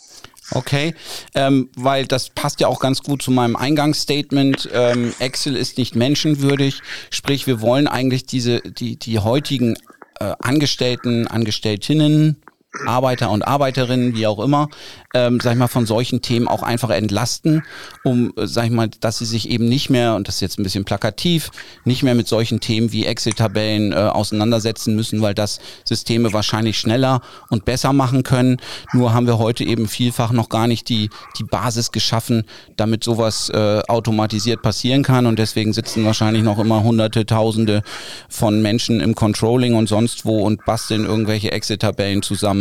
Okay, 0.53 0.95
ähm, 1.35 1.71
weil 1.77 2.07
das 2.07 2.31
passt 2.31 2.61
ja 2.61 2.67
auch 2.67 2.81
ganz 2.81 3.03
gut 3.03 3.23
zu 3.23 3.31
meinem 3.31 3.55
Eingangsstatement. 3.55 4.69
Ähm, 4.73 5.15
Excel 5.21 5.57
ist 5.57 5.79
nicht 5.79 5.95
menschenwürdig, 5.95 6.81
sprich 7.11 7.47
wir 7.47 7.61
wollen 7.61 7.87
eigentlich 7.87 8.27
diese 8.27 8.61
die 8.61 8.97
die 8.97 9.21
heutigen 9.21 9.77
äh, 10.19 10.35
Angestellten, 10.41 11.29
Angestelltinnen 11.29 12.43
Arbeiter 12.87 13.31
und 13.31 13.43
Arbeiterinnen, 13.43 14.15
wie 14.15 14.27
auch 14.27 14.39
immer, 14.39 14.69
ähm, 15.13 15.41
sag 15.41 15.53
ich 15.53 15.59
mal, 15.59 15.67
von 15.67 15.87
solchen 15.87 16.23
Themen 16.23 16.47
auch 16.47 16.63
einfach 16.63 16.91
entlasten, 16.91 17.63
um, 18.05 18.33
äh, 18.37 18.47
sag 18.47 18.67
ich 18.67 18.71
mal, 18.71 18.89
dass 19.01 19.19
sie 19.19 19.25
sich 19.25 19.51
eben 19.51 19.65
nicht 19.65 19.91
mehr, 19.91 20.15
und 20.15 20.29
das 20.29 20.37
ist 20.37 20.41
jetzt 20.41 20.59
ein 20.59 20.63
bisschen 20.63 20.85
plakativ, 20.85 21.51
nicht 21.85 22.05
mehr 22.05 22.15
mit 22.15 22.29
solchen 22.29 22.61
Themen 22.61 22.93
wie 22.93 23.07
Excel-Tabellen 23.07 23.93
äh, 23.93 23.97
auseinandersetzen 23.97 24.95
müssen, 24.95 25.21
weil 25.21 25.35
das 25.35 25.59
Systeme 25.85 26.33
wahrscheinlich 26.33 26.79
schneller 26.79 27.23
und 27.49 27.65
besser 27.65 27.93
machen 27.93 28.23
können. 28.23 28.59
Nur 28.93 29.13
haben 29.13 29.27
wir 29.27 29.39
heute 29.39 29.65
eben 29.65 29.89
vielfach 29.89 30.31
noch 30.31 30.49
gar 30.49 30.69
nicht 30.69 30.89
die, 30.89 31.11
die 31.39 31.45
Basis 31.45 31.91
geschaffen, 31.91 32.45
damit 32.77 33.03
sowas 33.03 33.51
äh, 33.51 33.81
automatisiert 33.89 34.63
passieren 34.63 35.03
kann. 35.03 35.27
Und 35.27 35.41
deswegen 35.41 35.73
sitzen 35.73 36.05
wahrscheinlich 36.05 36.45
noch 36.45 36.59
immer 36.59 36.85
Hunderte, 36.85 37.27
Tausende 37.27 37.83
von 38.29 38.63
Menschen 38.63 39.01
im 39.01 39.17
Controlling 39.17 39.75
und 39.75 39.89
sonst 39.89 40.25
wo 40.25 40.45
und 40.45 40.65
basteln 40.65 41.05
irgendwelche 41.05 41.51
Excel-Tabellen 41.51 42.23
zusammen. 42.23 42.60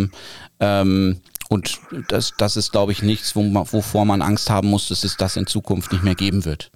Ähm, 0.59 1.21
und 1.49 1.79
das, 2.09 2.33
das 2.37 2.57
ist, 2.57 2.71
glaube 2.71 2.91
ich, 2.91 3.01
nichts, 3.01 3.35
wo 3.35 3.41
man, 3.41 3.71
wovor 3.71 4.05
man 4.05 4.21
Angst 4.21 4.49
haben 4.49 4.69
muss, 4.69 4.87
dass 4.89 5.03
es 5.03 5.17
das 5.17 5.35
in 5.35 5.47
Zukunft 5.47 5.91
nicht 5.91 6.03
mehr 6.03 6.15
geben 6.15 6.45
wird. 6.45 6.71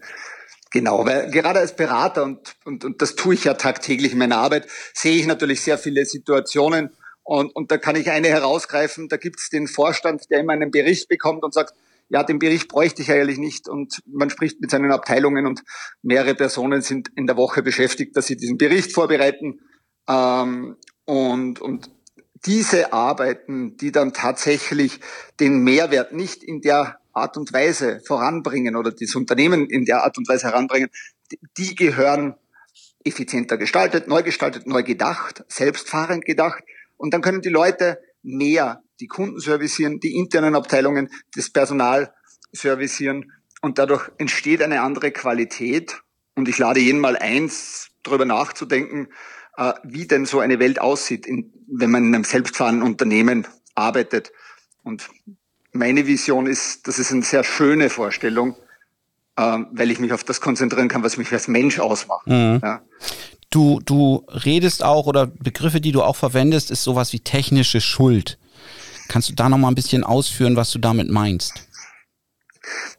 Genau, 0.72 1.06
weil 1.06 1.30
gerade 1.30 1.60
als 1.60 1.76
Berater 1.76 2.24
und, 2.24 2.40
und, 2.66 2.84
und 2.84 3.02
das 3.02 3.14
tue 3.16 3.36
ich 3.36 3.44
ja 3.44 3.54
tagtäglich 3.54 4.14
in 4.14 4.18
meiner 4.18 4.38
Arbeit, 4.38 4.68
sehe 4.94 5.16
ich 5.16 5.28
natürlich 5.28 5.62
sehr 5.62 5.78
viele 5.78 6.04
Situationen 6.06 6.90
und, 7.24 7.56
und 7.56 7.72
da 7.72 7.78
kann 7.78 7.96
ich 7.96 8.12
eine 8.12 8.28
herausgreifen, 8.28 9.08
da 9.08 9.18
gibt 9.18 9.40
es 9.40 9.50
den 9.50 9.68
Vorstand, 9.68 10.30
der 10.30 10.40
immer 10.40 10.54
einen 10.54 10.72
Bericht 10.72 11.08
bekommt 11.08 11.44
und 11.44 11.54
sagt, 11.54 11.74
ja, 12.10 12.24
den 12.24 12.38
Bericht 12.38 12.68
bräuchte 12.68 13.02
ich 13.02 13.12
eigentlich 13.12 13.38
nicht. 13.38 13.68
Und 13.68 14.02
man 14.06 14.30
spricht 14.30 14.60
mit 14.60 14.70
seinen 14.70 14.92
Abteilungen 14.92 15.48
und 15.48 15.64
mehrere 16.02 16.36
Personen 16.36 16.82
sind 16.82 17.10
in 17.16 17.28
der 17.28 17.38
Woche 17.38 17.64
beschäftigt, 17.64 18.16
dass 18.16 18.28
sie 18.28 18.36
diesen 18.36 18.58
Bericht 18.58 18.92
vorbereiten. 18.92 19.62
Ähm, 20.08 20.76
und, 21.06 21.62
und 21.62 21.90
diese 22.46 22.94
Arbeiten, 22.94 23.78
die 23.78 23.92
dann 23.92 24.14
tatsächlich 24.14 25.00
den 25.40 25.64
Mehrwert 25.64 26.14
nicht 26.14 26.44
in 26.44 26.62
der 26.62 27.00
Art 27.14 27.38
und 27.38 27.54
Weise 27.54 28.02
voranbringen 28.06 28.76
oder 28.76 28.92
das 28.92 29.16
Unternehmen 29.16 29.70
in 29.70 29.86
der 29.86 30.04
Art 30.04 30.18
und 30.18 30.28
Weise 30.28 30.48
heranbringen, 30.48 30.90
die 31.58 31.76
gehören 31.76 32.36
effizienter 33.04 33.58
gestaltet, 33.58 34.08
neu 34.08 34.24
gestaltet, 34.24 34.68
neu 34.68 34.84
gedacht, 34.84 35.44
selbstfahrend 35.48 36.26
gedacht. 36.26 36.64
Und 36.98 37.14
dann 37.14 37.22
können 37.22 37.42
die 37.42 37.50
Leute 37.50 38.00
mehr 38.24 38.82
die 39.00 39.08
Kunden 39.08 39.40
servicieren, 39.40 40.00
die 40.00 40.16
internen 40.16 40.56
Abteilungen, 40.56 41.10
das 41.36 41.50
Personal 41.50 42.14
servicieren. 42.52 43.32
Und 43.62 43.78
dadurch 43.78 44.10
entsteht 44.18 44.62
eine 44.62 44.82
andere 44.82 45.12
Qualität. 45.12 46.02
Und 46.36 46.48
ich 46.48 46.58
lade 46.58 46.80
jeden 46.80 47.00
mal 47.00 47.18
eins, 47.18 47.90
darüber 48.04 48.26
nachzudenken, 48.26 49.10
wie 49.84 50.08
denn 50.08 50.26
so 50.26 50.40
eine 50.40 50.60
Welt 50.60 50.82
aussieht, 50.82 51.28
wenn 51.28 51.92
man 51.92 52.06
in 52.06 52.16
einem 52.16 52.24
selbstfahrenden 52.24 52.84
Unternehmen 52.84 53.48
arbeitet. 53.76 54.32
Und 54.84 55.10
meine 55.72 56.08
Vision 56.08 56.48
ist, 56.48 56.88
das 56.88 57.00
ist 57.00 57.12
eine 57.12 57.24
sehr 57.24 57.44
schöne 57.44 57.90
Vorstellung, 57.90 58.56
äh, 59.36 59.60
weil 59.72 59.92
ich 59.92 60.00
mich 60.00 60.14
auf 60.14 60.24
das 60.24 60.42
konzentrieren 60.42 60.88
kann, 60.88 61.04
was 61.04 61.18
mich 61.18 61.32
als 61.32 61.48
Mensch 61.48 61.80
ausmacht. 61.80 62.28
Mhm. 62.28 62.60
Ja. 62.64 62.82
Du, 63.50 63.80
du 63.86 64.26
redest 64.30 64.84
auch 64.84 65.06
oder 65.06 65.28
Begriffe, 65.28 65.80
die 65.80 65.92
du 65.92 66.02
auch 66.02 66.16
verwendest, 66.16 66.72
ist 66.72 66.84
sowas 66.84 67.14
wie 67.14 67.20
technische 67.20 67.82
Schuld. 67.82 68.40
Kannst 69.08 69.30
du 69.30 69.34
da 69.34 69.50
noch 69.50 69.58
mal 69.58 69.68
ein 69.68 69.76
bisschen 69.76 70.04
ausführen, 70.04 70.56
was 70.56 70.72
du 70.72 70.80
damit 70.80 71.10
meinst? 71.10 71.68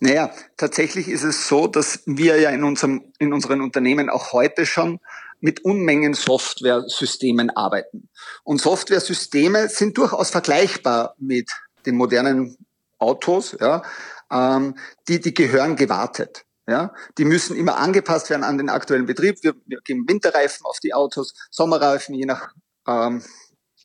Naja, 0.00 0.30
tatsächlich 0.56 1.08
ist 1.08 1.22
es 1.22 1.48
so, 1.48 1.66
dass 1.66 2.02
wir 2.06 2.38
ja 2.38 2.50
in 2.50 2.64
unserem, 2.64 3.02
in 3.18 3.32
unseren 3.32 3.62
Unternehmen 3.62 4.10
auch 4.10 4.32
heute 4.32 4.66
schon 4.66 5.00
mit 5.40 5.64
Unmengen 5.64 6.14
Software-Systemen 6.14 7.50
arbeiten. 7.50 8.08
Und 8.42 8.60
Software-Systeme 8.60 9.68
sind 9.68 9.98
durchaus 9.98 10.30
vergleichbar 10.30 11.14
mit 11.18 11.50
den 11.86 11.96
modernen 11.96 12.56
Autos, 12.98 13.56
ja, 13.60 13.82
ähm, 14.30 14.76
die, 15.08 15.20
die 15.20 15.34
gehören 15.34 15.76
gewartet. 15.76 16.44
Ja, 16.66 16.94
die 17.18 17.26
müssen 17.26 17.56
immer 17.56 17.76
angepasst 17.76 18.30
werden 18.30 18.42
an 18.42 18.56
den 18.56 18.70
aktuellen 18.70 19.04
Betrieb. 19.04 19.36
Wir, 19.42 19.54
wir 19.66 19.80
geben 19.84 20.08
Winterreifen 20.08 20.64
auf 20.64 20.78
die 20.80 20.94
Autos, 20.94 21.34
Sommerreifen, 21.50 22.14
je 22.14 22.24
nach 22.24 22.54
ähm, 22.88 23.22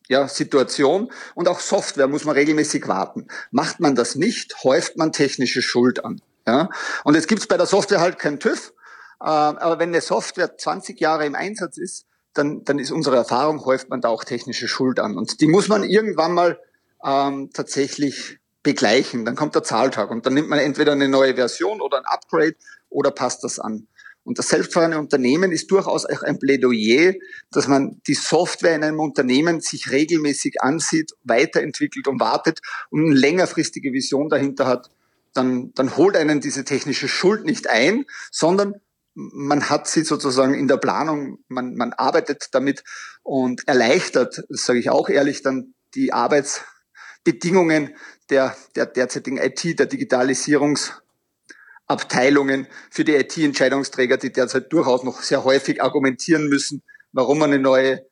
ja, 0.08 0.26
Situation. 0.28 1.12
Und 1.34 1.46
auch 1.46 1.60
Software 1.60 2.08
muss 2.08 2.24
man 2.24 2.34
regelmäßig 2.36 2.88
warten. 2.88 3.28
Macht 3.50 3.80
man 3.80 3.94
das 3.94 4.16
nicht, 4.16 4.64
häuft 4.64 4.96
man 4.96 5.12
technische 5.12 5.60
Schuld 5.62 6.04
an. 6.04 6.22
Ja? 6.46 6.68
Und 7.04 7.14
jetzt 7.14 7.28
gibt's 7.28 7.46
bei 7.46 7.56
der 7.56 7.66
Software 7.66 8.00
halt 8.00 8.18
kein 8.18 8.40
TÜV. 8.40 8.72
Äh, 9.20 9.24
aber 9.24 9.78
wenn 9.78 9.90
eine 9.90 10.00
Software 10.00 10.56
20 10.56 11.00
Jahre 11.00 11.26
im 11.26 11.34
Einsatz 11.34 11.76
ist, 11.76 12.06
dann, 12.34 12.64
dann 12.64 12.78
ist 12.78 12.90
unsere 12.90 13.16
Erfahrung, 13.16 13.64
häuft 13.64 13.90
man 13.90 14.00
da 14.00 14.08
auch 14.08 14.24
technische 14.24 14.68
Schuld 14.68 15.00
an. 15.00 15.16
Und 15.16 15.40
die 15.40 15.46
muss 15.46 15.68
man 15.68 15.82
irgendwann 15.82 16.32
mal 16.32 16.60
ähm, 17.04 17.50
tatsächlich 17.52 18.38
begleichen. 18.62 19.24
Dann 19.24 19.36
kommt 19.36 19.54
der 19.54 19.62
Zahltag 19.62 20.10
und 20.10 20.26
dann 20.26 20.34
nimmt 20.34 20.48
man 20.48 20.58
entweder 20.58 20.92
eine 20.92 21.08
neue 21.08 21.34
Version 21.34 21.80
oder 21.80 21.98
ein 21.98 22.04
Upgrade 22.04 22.54
oder 22.88 23.10
passt 23.10 23.42
das 23.44 23.58
an. 23.58 23.88
Und 24.22 24.38
das 24.38 24.48
selbstfahrende 24.48 24.98
Unternehmen 24.98 25.50
ist 25.50 25.70
durchaus 25.70 26.04
auch 26.04 26.22
ein 26.22 26.38
Plädoyer, 26.38 27.14
dass 27.50 27.68
man 27.68 28.00
die 28.06 28.14
Software 28.14 28.76
in 28.76 28.84
einem 28.84 29.00
Unternehmen 29.00 29.60
sich 29.60 29.90
regelmäßig 29.90 30.60
ansieht, 30.60 31.12
weiterentwickelt 31.24 32.06
und 32.06 32.20
wartet 32.20 32.60
und 32.90 33.04
eine 33.04 33.14
längerfristige 33.14 33.92
Vision 33.92 34.28
dahinter 34.28 34.66
hat. 34.66 34.90
Dann, 35.32 35.72
dann 35.74 35.96
holt 35.96 36.16
einen 36.16 36.40
diese 36.40 36.64
technische 36.64 37.08
Schuld 37.08 37.44
nicht 37.44 37.70
ein, 37.70 38.04
sondern 38.30 38.74
man 39.14 39.68
hat 39.68 39.88
sie 39.88 40.04
sozusagen 40.04 40.54
in 40.54 40.68
der 40.68 40.76
Planung, 40.76 41.38
man, 41.48 41.74
man 41.74 41.92
arbeitet 41.92 42.48
damit 42.52 42.84
und 43.22 43.66
erleichtert, 43.66 44.44
sage 44.48 44.78
ich 44.78 44.90
auch 44.90 45.08
ehrlich, 45.08 45.42
dann 45.42 45.74
die 45.94 46.12
Arbeitsbedingungen 46.12 47.96
der, 48.30 48.56
der 48.76 48.86
derzeitigen 48.86 49.38
IT, 49.38 49.78
der 49.78 49.86
Digitalisierungsabteilungen 49.86 52.68
für 52.90 53.04
die 53.04 53.16
IT-Entscheidungsträger, 53.16 54.16
die 54.16 54.32
derzeit 54.32 54.72
durchaus 54.72 55.02
noch 55.02 55.22
sehr 55.22 55.44
häufig 55.44 55.82
argumentieren 55.82 56.48
müssen, 56.48 56.82
warum 57.12 57.40
man 57.40 57.52
eine 57.52 57.62
neue 57.62 58.06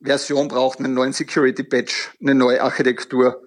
Version 0.00 0.48
braucht, 0.48 0.78
einen 0.78 0.94
neuen 0.94 1.12
Security 1.12 1.64
Patch, 1.64 2.12
eine 2.20 2.34
neue 2.34 2.62
Architektur. 2.62 3.42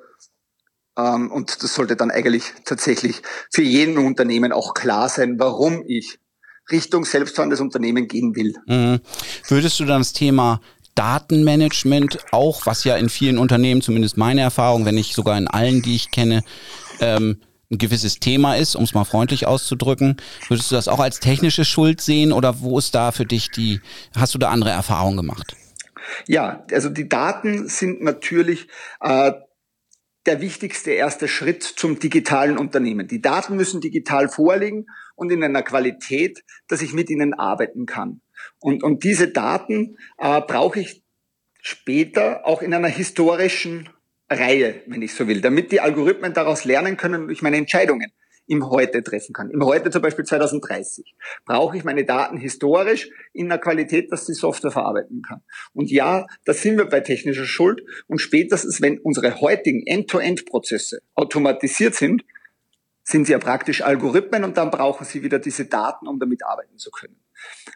Ähm, 0.98 1.32
und 1.32 1.63
das 1.63 1.76
sollte 1.76 1.96
dann 1.96 2.12
eigentlich 2.12 2.54
tatsächlich 2.65 3.22
für 3.52 3.62
jeden 3.62 3.98
Unternehmen 3.98 4.52
auch 4.52 4.74
klar 4.74 5.08
sein, 5.08 5.39
warum 5.39 5.84
ich 5.88 6.20
Richtung 6.69 7.06
selbstfahrendes 7.06 7.60
Unternehmen 7.60 8.08
gehen 8.08 8.36
will. 8.36 8.54
Mhm. 8.67 9.00
Würdest 9.47 9.80
du 9.80 9.86
dann 9.86 10.02
das 10.02 10.13
Thema 10.13 10.62
Datenmanagement 10.95 12.19
auch, 12.32 12.65
was 12.65 12.84
ja 12.84 12.95
in 12.95 13.10
vielen 13.10 13.38
Unternehmen, 13.38 13.82
zumindest 13.82 14.17
meine 14.17 14.41
Erfahrung, 14.41 14.86
wenn 14.86 14.95
nicht 14.95 15.15
sogar 15.15 15.38
in 15.38 15.47
allen, 15.47 15.82
die 15.82 15.95
ich 15.95 16.12
kenne, 16.12 16.43
ähm, 17.00 17.38
ein 17.71 17.78
gewisses 17.78 18.19
Thema 18.19 18.56
ist, 18.56 18.76
um 18.76 18.84
es 18.84 18.93
mal 18.93 19.06
freundlich 19.06 19.47
auszudrücken. 19.47 20.17
Würdest 20.50 20.71
du 20.71 20.76
das 20.76 20.89
auch 20.89 21.00
als 21.00 21.19
technische 21.19 21.63
Schuld 21.63 22.02
sehen 22.02 22.34
oder 22.34 22.60
wo 22.60 22.78
ist 22.78 22.93
da 22.93 23.12
für 23.12 23.26
dich 23.26 23.50
die, 23.50 23.80
hast 24.15 24.34
du 24.36 24.38
da 24.38 24.50
andere 24.50 24.71
Erfahrungen 24.71 25.17
gemacht? 25.17 25.56
Ja, 26.28 26.65
also 26.71 26.89
die 26.89 27.08
Daten 27.08 27.69
sind 27.69 28.02
natürlich 28.02 28.67
äh, 29.00 29.32
der 30.25 30.41
wichtigste 30.41 30.91
erste 30.91 31.27
Schritt 31.27 31.63
zum 31.63 31.99
digitalen 31.99 32.57
Unternehmen. 32.57 33.07
Die 33.07 33.21
Daten 33.21 33.55
müssen 33.55 33.81
digital 33.81 34.29
vorliegen 34.29 34.86
und 35.15 35.31
in 35.31 35.43
einer 35.43 35.63
Qualität, 35.63 36.43
dass 36.67 36.81
ich 36.81 36.93
mit 36.93 37.10
ihnen 37.10 37.34
arbeiten 37.34 37.86
kann. 37.86 38.21
Und, 38.60 38.84
und 38.84 39.03
diese 39.03 39.29
Daten 39.29 39.97
äh, 40.17 40.41
brauche 40.41 40.79
ich 40.79 41.03
später 41.62 42.45
auch 42.45 42.62
in 42.62 42.73
einer 42.73 42.88
historischen 42.88 43.89
Reihe, 44.29 44.81
wenn 44.88 45.01
ich 45.01 45.13
so 45.13 45.27
will, 45.27 45.41
damit 45.41 45.71
die 45.71 45.81
Algorithmen 45.81 46.34
daraus 46.34 46.65
lernen 46.65 46.97
können 46.97 47.23
und 47.23 47.29
ich 47.31 47.41
meine 47.41 47.57
Entscheidungen 47.57 48.12
im 48.51 48.69
Heute 48.69 49.01
treffen 49.01 49.31
kann. 49.31 49.49
Im 49.49 49.63
Heute 49.63 49.91
zum 49.91 50.01
Beispiel 50.01 50.25
2030 50.25 51.15
brauche 51.45 51.77
ich 51.77 51.85
meine 51.85 52.03
Daten 52.03 52.35
historisch 52.35 53.09
in 53.31 53.45
einer 53.45 53.61
Qualität, 53.61 54.11
dass 54.11 54.25
die 54.25 54.33
Software 54.33 54.71
verarbeiten 54.71 55.21
kann. 55.21 55.41
Und 55.73 55.89
ja, 55.89 56.27
da 56.43 56.53
sind 56.53 56.77
wir 56.77 56.83
bei 56.83 56.99
technischer 56.99 57.45
Schuld. 57.45 57.81
Und 58.07 58.19
spätestens, 58.19 58.81
wenn 58.81 58.99
unsere 58.99 59.39
heutigen 59.39 59.87
End-to-End-Prozesse 59.87 61.01
automatisiert 61.15 61.95
sind, 61.95 62.25
sind 63.03 63.25
sie 63.25 63.31
ja 63.31 63.39
praktisch 63.39 63.83
Algorithmen 63.83 64.43
und 64.43 64.57
dann 64.57 64.69
brauchen 64.69 65.05
sie 65.05 65.23
wieder 65.23 65.39
diese 65.39 65.65
Daten, 65.65 66.05
um 66.05 66.19
damit 66.19 66.43
arbeiten 66.43 66.77
zu 66.77 66.91
können. 66.91 67.15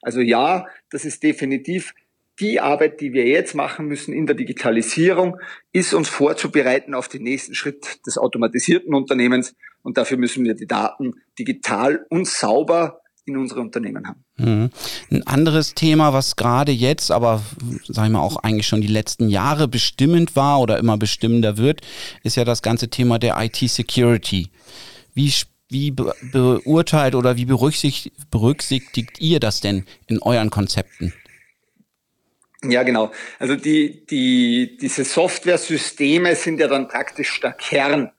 Also 0.01 0.19
ja, 0.19 0.67
das 0.89 1.05
ist 1.05 1.23
definitiv 1.23 1.93
die 2.39 2.59
Arbeit, 2.59 2.99
die 2.99 3.13
wir 3.13 3.25
jetzt 3.25 3.55
machen 3.55 3.87
müssen 3.87 4.13
in 4.13 4.25
der 4.25 4.35
Digitalisierung, 4.35 5.39
ist 5.71 5.93
uns 5.93 6.09
vorzubereiten 6.09 6.93
auf 6.93 7.07
den 7.07 7.23
nächsten 7.23 7.55
Schritt 7.55 8.05
des 8.05 8.17
automatisierten 8.17 8.93
Unternehmens. 8.93 9.55
Und 9.85 9.99
dafür 9.99 10.17
müssen 10.17 10.43
wir 10.43 10.55
die 10.55 10.65
Daten 10.65 11.13
digital 11.37 12.07
und 12.09 12.27
sauber 12.27 13.01
in 13.25 13.37
unsere 13.37 13.61
Unternehmen 13.61 14.07
haben. 14.07 14.25
Mhm. 14.37 14.69
Ein 15.11 15.27
anderes 15.27 15.75
Thema, 15.75 16.11
was 16.11 16.35
gerade 16.35 16.71
jetzt, 16.71 17.11
aber 17.11 17.43
sagen 17.87 18.13
wir 18.13 18.21
auch 18.21 18.37
eigentlich 18.37 18.67
schon 18.67 18.81
die 18.81 18.87
letzten 18.87 19.29
Jahre 19.29 19.67
bestimmend 19.67 20.35
war 20.35 20.59
oder 20.59 20.79
immer 20.79 20.97
bestimmender 20.97 21.57
wird, 21.57 21.81
ist 22.23 22.35
ja 22.35 22.45
das 22.45 22.63
ganze 22.63 22.89
Thema 22.89 23.19
der 23.19 23.35
IT-Security. 23.37 24.49
Wie, 25.13 25.31
wie 25.69 25.91
beurteilt 25.91 27.13
oder 27.13 27.37
wie 27.37 27.45
berücksichtigt, 27.45 28.11
berücksichtigt 28.31 29.21
ihr 29.21 29.39
das 29.39 29.61
denn 29.61 29.85
in 30.07 30.19
euren 30.19 30.49
Konzepten? 30.49 31.13
Ja, 32.63 32.81
genau. 32.81 33.11
Also 33.37 33.55
die, 33.55 34.03
die, 34.07 34.77
diese 34.81 35.03
Software-Systeme 35.03 36.35
sind 36.35 36.59
ja 36.59 36.67
dann 36.67 36.87
praktisch 36.87 37.39
der 37.39 37.53
Kern 37.53 38.11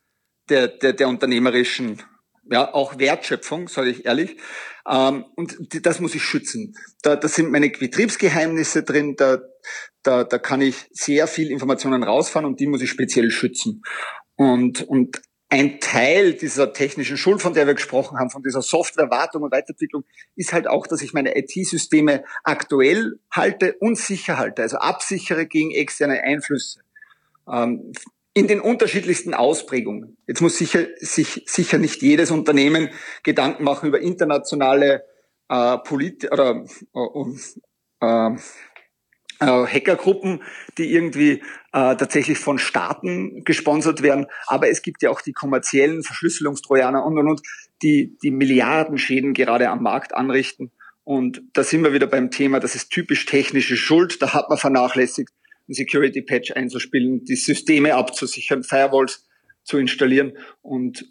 der, 0.48 0.68
der, 0.68 0.92
der 0.92 1.08
unternehmerischen, 1.08 2.02
ja, 2.50 2.72
auch 2.72 2.98
Wertschöpfung, 2.98 3.68
sage 3.68 3.90
ich 3.90 4.04
ehrlich. 4.06 4.36
Ähm, 4.88 5.24
und 5.34 5.56
das 5.84 6.00
muss 6.00 6.14
ich 6.14 6.22
schützen. 6.22 6.76
Da, 7.02 7.16
da 7.16 7.28
sind 7.28 7.50
meine 7.50 7.70
Betriebsgeheimnisse 7.70 8.84
drin, 8.84 9.16
da, 9.16 9.38
da, 10.02 10.24
da 10.24 10.38
kann 10.38 10.60
ich 10.60 10.86
sehr 10.92 11.26
viel 11.26 11.50
Informationen 11.50 12.02
rausfahren 12.02 12.46
und 12.46 12.60
die 12.60 12.68
muss 12.68 12.82
ich 12.82 12.90
speziell 12.90 13.30
schützen. 13.30 13.82
Und, 14.36 14.82
und 14.82 15.20
ein 15.48 15.78
Teil 15.80 16.34
dieser 16.34 16.72
technischen 16.72 17.16
Schuld, 17.16 17.40
von 17.40 17.54
der 17.54 17.66
wir 17.66 17.74
gesprochen 17.74 18.18
haben, 18.18 18.30
von 18.30 18.42
dieser 18.42 18.62
Softwarewartung 18.62 19.42
und 19.42 19.52
Weiterentwicklung, 19.52 20.04
ist 20.34 20.52
halt 20.52 20.66
auch, 20.66 20.86
dass 20.86 21.02
ich 21.02 21.12
meine 21.12 21.36
IT-Systeme 21.36 22.24
aktuell 22.42 23.20
halte 23.30 23.76
und 23.78 23.96
sicher 23.96 24.38
halte, 24.38 24.62
also 24.62 24.78
absichere 24.78 25.46
gegen 25.46 25.70
externe 25.70 26.22
Einflüsse. 26.22 26.80
Ähm, 27.50 27.92
in 28.36 28.48
den 28.48 28.60
unterschiedlichsten 28.60 29.32
Ausprägungen. 29.32 30.18
Jetzt 30.26 30.42
muss 30.42 30.58
sicher, 30.58 30.84
sich 30.98 31.44
sicher 31.46 31.78
nicht 31.78 32.02
jedes 32.02 32.30
Unternehmen 32.30 32.90
Gedanken 33.22 33.64
machen 33.64 33.88
über 33.88 33.98
internationale 33.98 35.04
äh, 35.48 35.78
Polit 35.78 36.30
oder 36.30 36.62
äh, 36.94 38.02
äh, 38.02 38.36
äh, 39.40 39.46
Hackergruppen, 39.46 40.42
die 40.76 40.92
irgendwie 40.92 41.42
äh, 41.72 41.96
tatsächlich 41.96 42.36
von 42.36 42.58
Staaten 42.58 43.42
gesponsert 43.42 44.02
werden. 44.02 44.26
Aber 44.46 44.68
es 44.68 44.82
gibt 44.82 45.02
ja 45.02 45.08
auch 45.08 45.22
die 45.22 45.32
kommerziellen 45.32 46.02
Verschlüsselungstrojaner 46.02 47.06
und 47.06 47.16
und 47.16 47.28
und, 47.28 47.40
die 47.80 48.18
die 48.22 48.32
Milliardenschäden 48.32 49.32
gerade 49.32 49.70
am 49.70 49.82
Markt 49.82 50.14
anrichten. 50.14 50.72
Und 51.04 51.40
da 51.54 51.62
sind 51.62 51.84
wir 51.84 51.94
wieder 51.94 52.06
beim 52.06 52.30
Thema, 52.30 52.60
das 52.60 52.74
ist 52.74 52.90
typisch 52.90 53.24
technische 53.24 53.78
Schuld. 53.78 54.20
Da 54.20 54.34
hat 54.34 54.50
man 54.50 54.58
vernachlässigt, 54.58 55.32
einen 55.68 55.74
Security 55.74 56.22
Patch 56.22 56.52
einzuspielen, 56.52 57.24
die 57.24 57.36
Systeme 57.36 57.94
abzusichern, 57.94 58.62
Firewalls 58.62 59.26
zu 59.64 59.78
installieren. 59.78 60.32
Und 60.62 61.04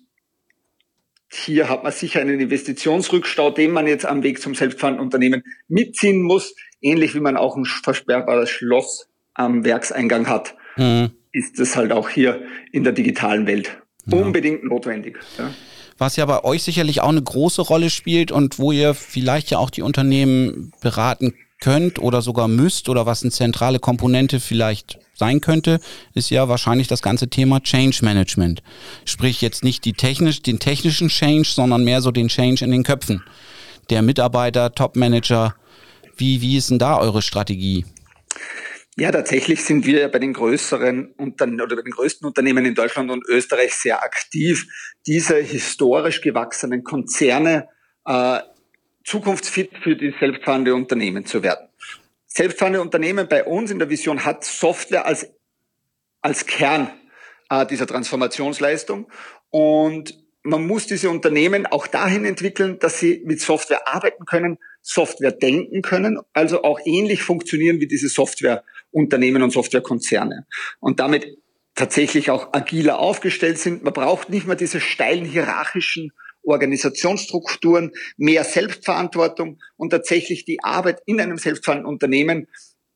hier 1.32 1.70
hat 1.70 1.84
man 1.84 1.91
sicher 1.91 2.22
einen 2.22 2.39
Investitionsrückstau, 2.39 3.52
den 3.52 3.72
man 3.72 3.88
jetzt 3.88 4.06
am 4.06 4.24
Weg 4.24 4.41
zum 4.41 4.56
selbstfahrenden 4.56 5.04
Unternehmen 5.04 5.44
mitziehen 5.68 6.22
muss. 6.22 6.56
Ähnlich 6.82 7.15
wie 7.15 7.20
man 7.20 7.36
auch 7.36 7.58
ein 7.58 7.65
versperrbares 7.65 8.50
Schloss 8.50 9.10
am 9.34 9.65
Werkseingang 9.65 10.28
hat, 10.28 10.56
mhm. 10.78 11.12
ist 11.32 11.60
es 11.60 11.76
halt 11.76 11.91
auch 11.91 12.10
hier 12.10 12.44
in 12.72 12.84
der 12.84 12.94
digitalen 12.94 13.48
Welt 13.48 13.78
ja. 14.06 14.18
unbedingt 14.18 14.63
notwendig. 14.63 15.18
Ja. 15.38 15.54
Was 15.98 16.15
ja 16.15 16.26
bei 16.26 16.44
euch 16.44 16.63
sicherlich 16.63 17.02
auch 17.02 17.10
eine 17.10 17.24
große 17.24 17.62
Rolle 17.62 17.89
spielt 17.89 18.32
und 18.32 18.60
wo 18.60 18.72
ihr 18.72 18.94
vielleicht 18.94 19.50
ja 19.50 19.58
auch 19.58 19.70
die 19.70 19.82
Unternehmen 19.82 20.74
beraten 20.82 21.34
könnt 21.65 21.97
oder 21.97 22.21
sogar 22.21 22.47
müsst 22.47 22.89
oder 22.89 23.08
was 23.08 23.23
eine 23.23 23.32
zentrale 23.32 23.80
Komponente 23.80 24.39
vielleicht 24.39 24.99
sein 25.15 25.41
könnte, 25.41 25.80
ist 26.13 26.30
ja 26.30 26.47
wahrscheinlich 26.47 26.88
das 26.88 27.01
ganze 27.01 27.28
Thema 27.28 27.60
Change 27.60 28.01
Management. 28.04 28.62
Sprich 29.04 29.41
jetzt 29.41 29.63
nicht 29.63 29.84
die 29.84 29.93
technisch, 29.93 30.43
den 30.43 30.60
technischen 30.60 31.08
Change, 31.08 31.47
sondern 31.47 31.84
mehr 31.84 32.01
so 32.01 32.12
den 32.12 32.28
Change 32.28 32.63
in 32.63 32.69
den 32.69 32.84
Köpfen 32.84 33.23
der 33.89 34.04
Mitarbeiter, 34.04 34.75
Top-Manager. 34.75 35.56
Wie, 36.17 36.39
wie 36.41 36.56
ist 36.58 36.69
denn 36.69 36.78
da 36.78 36.99
eure 36.99 37.23
Strategie? 37.23 37.84
Ja, 38.95 39.12
tatsächlich 39.12 39.63
sind 39.63 39.88
wir 39.88 40.08
bei 40.10 40.19
den 40.19 40.34
größeren 40.34 41.15
Unternehmen 41.17 41.62
oder 41.62 41.78
bei 41.78 41.82
den 41.82 41.93
größten 41.93 42.28
Unternehmen 42.28 42.63
in 42.63 42.75
Deutschland 42.75 43.10
und 43.10 43.25
Österreich 43.28 43.73
sehr 43.73 44.04
aktiv, 44.04 44.67
diese 45.08 45.38
historisch 45.38 46.21
gewachsenen 46.21 46.84
Konzerne 46.84 47.67
äh, 48.06 48.39
zukunftsfit 49.06 49.72
für 49.84 49.96
die 49.96 50.13
selbstfahrende 50.20 50.76
Unternehmen 50.76 51.26
zu 51.26 51.44
werden. 51.44 51.70
Selbstfahrende 52.28 52.82
Unternehmen 52.82 53.28
bei 53.30 53.46
uns 53.46 53.72
in 53.72 53.80
der 53.80 53.89
Vision 53.89 54.26
hat 54.26 54.44
Software 54.44 55.06
als, 55.06 55.32
als 56.22 56.46
Kern 56.46 56.91
äh, 57.50 57.65
dieser 57.65 57.88
Transformationsleistung 57.88 59.08
und 59.52 60.18
man 60.44 60.68
muss 60.68 60.86
diese 60.86 61.10
Unternehmen 61.10 61.65
auch 61.65 61.88
dahin 61.88 62.24
entwickeln, 62.24 62.78
dass 62.80 63.00
sie 63.00 63.24
mit 63.26 63.41
Software 63.41 63.88
arbeiten 63.88 64.26
können, 64.26 64.60
Software 64.82 65.32
denken 65.32 65.82
können, 65.82 66.20
also 66.34 66.63
auch 66.63 66.80
ähnlich 66.86 67.24
funktionieren 67.24 67.80
wie 67.80 67.88
diese 67.88 68.10
Softwareunternehmen 68.10 69.41
und 69.41 69.52
Softwarekonzerne 69.52 70.46
und 70.80 71.00
damit 71.00 71.38
tatsächlich 71.74 72.30
auch 72.30 72.54
agiler 72.54 73.00
aufgestellt 73.00 73.58
sind. 73.58 73.84
Man 73.84 73.94
braucht 73.94 74.30
nicht 74.30 74.46
mehr 74.46 74.56
diese 74.56 74.80
steilen 74.80 75.26
hierarchischen 75.26 76.12
Organisationsstrukturen, 76.45 77.91
mehr 78.17 78.43
Selbstverantwortung 78.43 79.60
und 79.77 79.89
tatsächlich 79.89 80.45
die 80.45 80.63
Arbeit 80.63 81.01
in 81.05 81.19
einem 81.19 81.38
selbstfahrenden 81.38 81.88
Unternehmen 81.88 82.47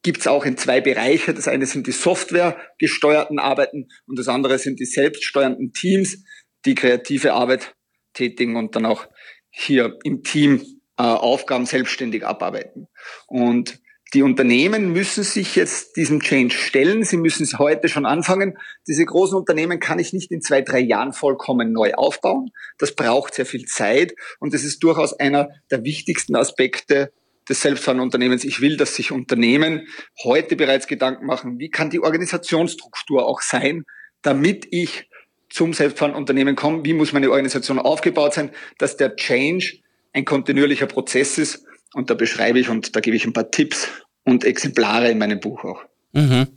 gibt 0.01 0.19
es 0.19 0.27
auch 0.27 0.45
in 0.45 0.57
zwei 0.57 0.81
Bereiche. 0.81 1.33
Das 1.33 1.47
eine 1.47 1.65
sind 1.65 1.88
die 1.88 1.91
softwaregesteuerten 1.91 3.39
Arbeiten 3.39 3.89
und 4.07 4.17
das 4.17 4.27
andere 4.27 4.57
sind 4.57 4.79
die 4.79 4.85
selbststeuernden 4.85 5.73
Teams, 5.73 6.23
die 6.65 6.75
kreative 6.75 7.33
Arbeit 7.33 7.75
tätigen 8.13 8.55
und 8.55 8.75
dann 8.75 8.85
auch 8.85 9.07
hier 9.49 9.97
im 10.03 10.23
Team 10.23 10.62
äh, 10.97 11.03
Aufgaben 11.03 11.65
selbstständig 11.65 12.25
abarbeiten. 12.25 12.88
Und 13.27 13.79
die 14.13 14.24
Unternehmen 14.24 14.91
müssen 14.91 15.24
sich 15.24 15.56
jetzt 15.56 15.95
diesem 15.95 16.19
Change 16.19 16.56
stellen. 16.56 17.04
Sie 17.04 17.17
müssen 17.17 17.43
es 17.43 17.60
heute 17.60 17.89
schon 17.89 18.08
anfangen. 18.08 18.58
Diese 18.88 19.06
großen 19.06 19.38
Unternehmen 19.38 19.80
kann 19.80 20.00
ich 20.00 20.13
nicht 20.13 20.32
in 20.32 20.41
zwei, 20.41 20.62
drei 20.62 20.80
Jahren 20.80 21.13
vollkommen 21.13 21.72
neu 21.72 21.93
aufbauen. 21.93 22.50
Das 22.80 22.95
braucht 22.95 23.36
sehr 23.36 23.45
viel 23.45 23.65
Zeit 23.65 24.13
und 24.39 24.54
das 24.54 24.63
ist 24.63 24.80
durchaus 24.80 25.13
einer 25.13 25.50
der 25.69 25.84
wichtigsten 25.84 26.36
Aspekte 26.36 27.12
des 27.48 27.62
selbstfahrenden 27.62 28.04
Unternehmens. 28.04 28.43
Ich 28.43 28.62
will, 28.62 28.78
dass 28.78 28.95
sich 28.95 29.12
Unternehmen 29.12 29.88
heute 30.24 30.56
bereits 30.56 30.88
Gedanken 30.88 31.28
machen, 31.28 31.60
wie 31.60 31.69
kann 31.69 31.91
die 31.91 32.00
Organisationsstruktur 32.00 33.28
auch 33.28 33.41
sein, 33.41 33.84
damit 34.24 34.67
ich 34.72 35.08
zum 35.50 35.74
selbstfahrenden 35.74 36.19
Unternehmen 36.19 36.56
komme, 36.56 36.84
wie 36.84 36.93
muss 36.93 37.13
meine 37.13 37.30
Organisation 37.30 37.80
aufgebaut 37.80 38.34
sein, 38.34 38.52
dass 38.80 38.98
der 38.98 39.15
Change 39.15 39.80
ein 40.13 40.26
kontinuierlicher 40.26 40.88
Prozess 40.88 41.38
ist 41.38 41.65
und 41.93 42.10
da 42.10 42.13
beschreibe 42.13 42.60
ich 42.60 42.69
und 42.69 42.95
da 42.95 42.99
gebe 42.99 43.15
ich 43.15 43.25
ein 43.25 43.34
paar 43.34 43.52
Tipps 43.52 43.88
und 44.23 44.43
Exemplare 44.43 45.10
in 45.10 45.17
meinem 45.17 45.39
Buch 45.39 45.63
auch. 45.63 45.82
Mhm. 46.13 46.47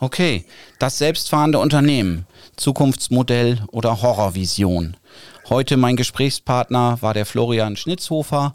Okay, 0.00 0.44
das 0.78 0.98
selbstfahrende 0.98 1.58
Unternehmen, 1.58 2.26
Zukunftsmodell 2.56 3.64
oder 3.72 4.00
Horrorvision. 4.00 4.96
Heute 5.48 5.76
mein 5.76 5.96
Gesprächspartner 5.96 6.98
war 7.00 7.14
der 7.14 7.26
Florian 7.26 7.76
Schnitzhofer. 7.76 8.54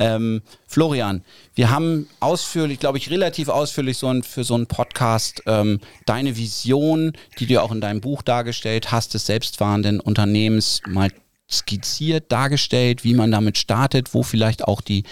Ähm, 0.00 0.42
Florian, 0.66 1.24
wir 1.54 1.70
haben 1.70 2.08
ausführlich, 2.18 2.80
glaube 2.80 2.98
ich, 2.98 3.10
relativ 3.10 3.48
ausführlich 3.48 3.96
so 3.96 4.08
ein, 4.08 4.22
für 4.22 4.42
so 4.42 4.54
einen 4.54 4.66
Podcast 4.66 5.42
ähm, 5.46 5.80
deine 6.04 6.36
Vision, 6.36 7.12
die 7.38 7.46
du 7.46 7.62
auch 7.62 7.70
in 7.70 7.80
deinem 7.80 8.00
Buch 8.00 8.22
dargestellt 8.22 8.90
hast, 8.90 9.14
des 9.14 9.24
selbstfahrenden 9.26 10.00
Unternehmens 10.00 10.82
mal 10.86 11.10
skizziert, 11.52 12.30
dargestellt, 12.30 13.04
wie 13.04 13.14
man 13.14 13.30
damit 13.30 13.58
startet, 13.58 14.14
wo 14.14 14.22
vielleicht 14.22 14.64
auch 14.64 14.80
die, 14.80 15.04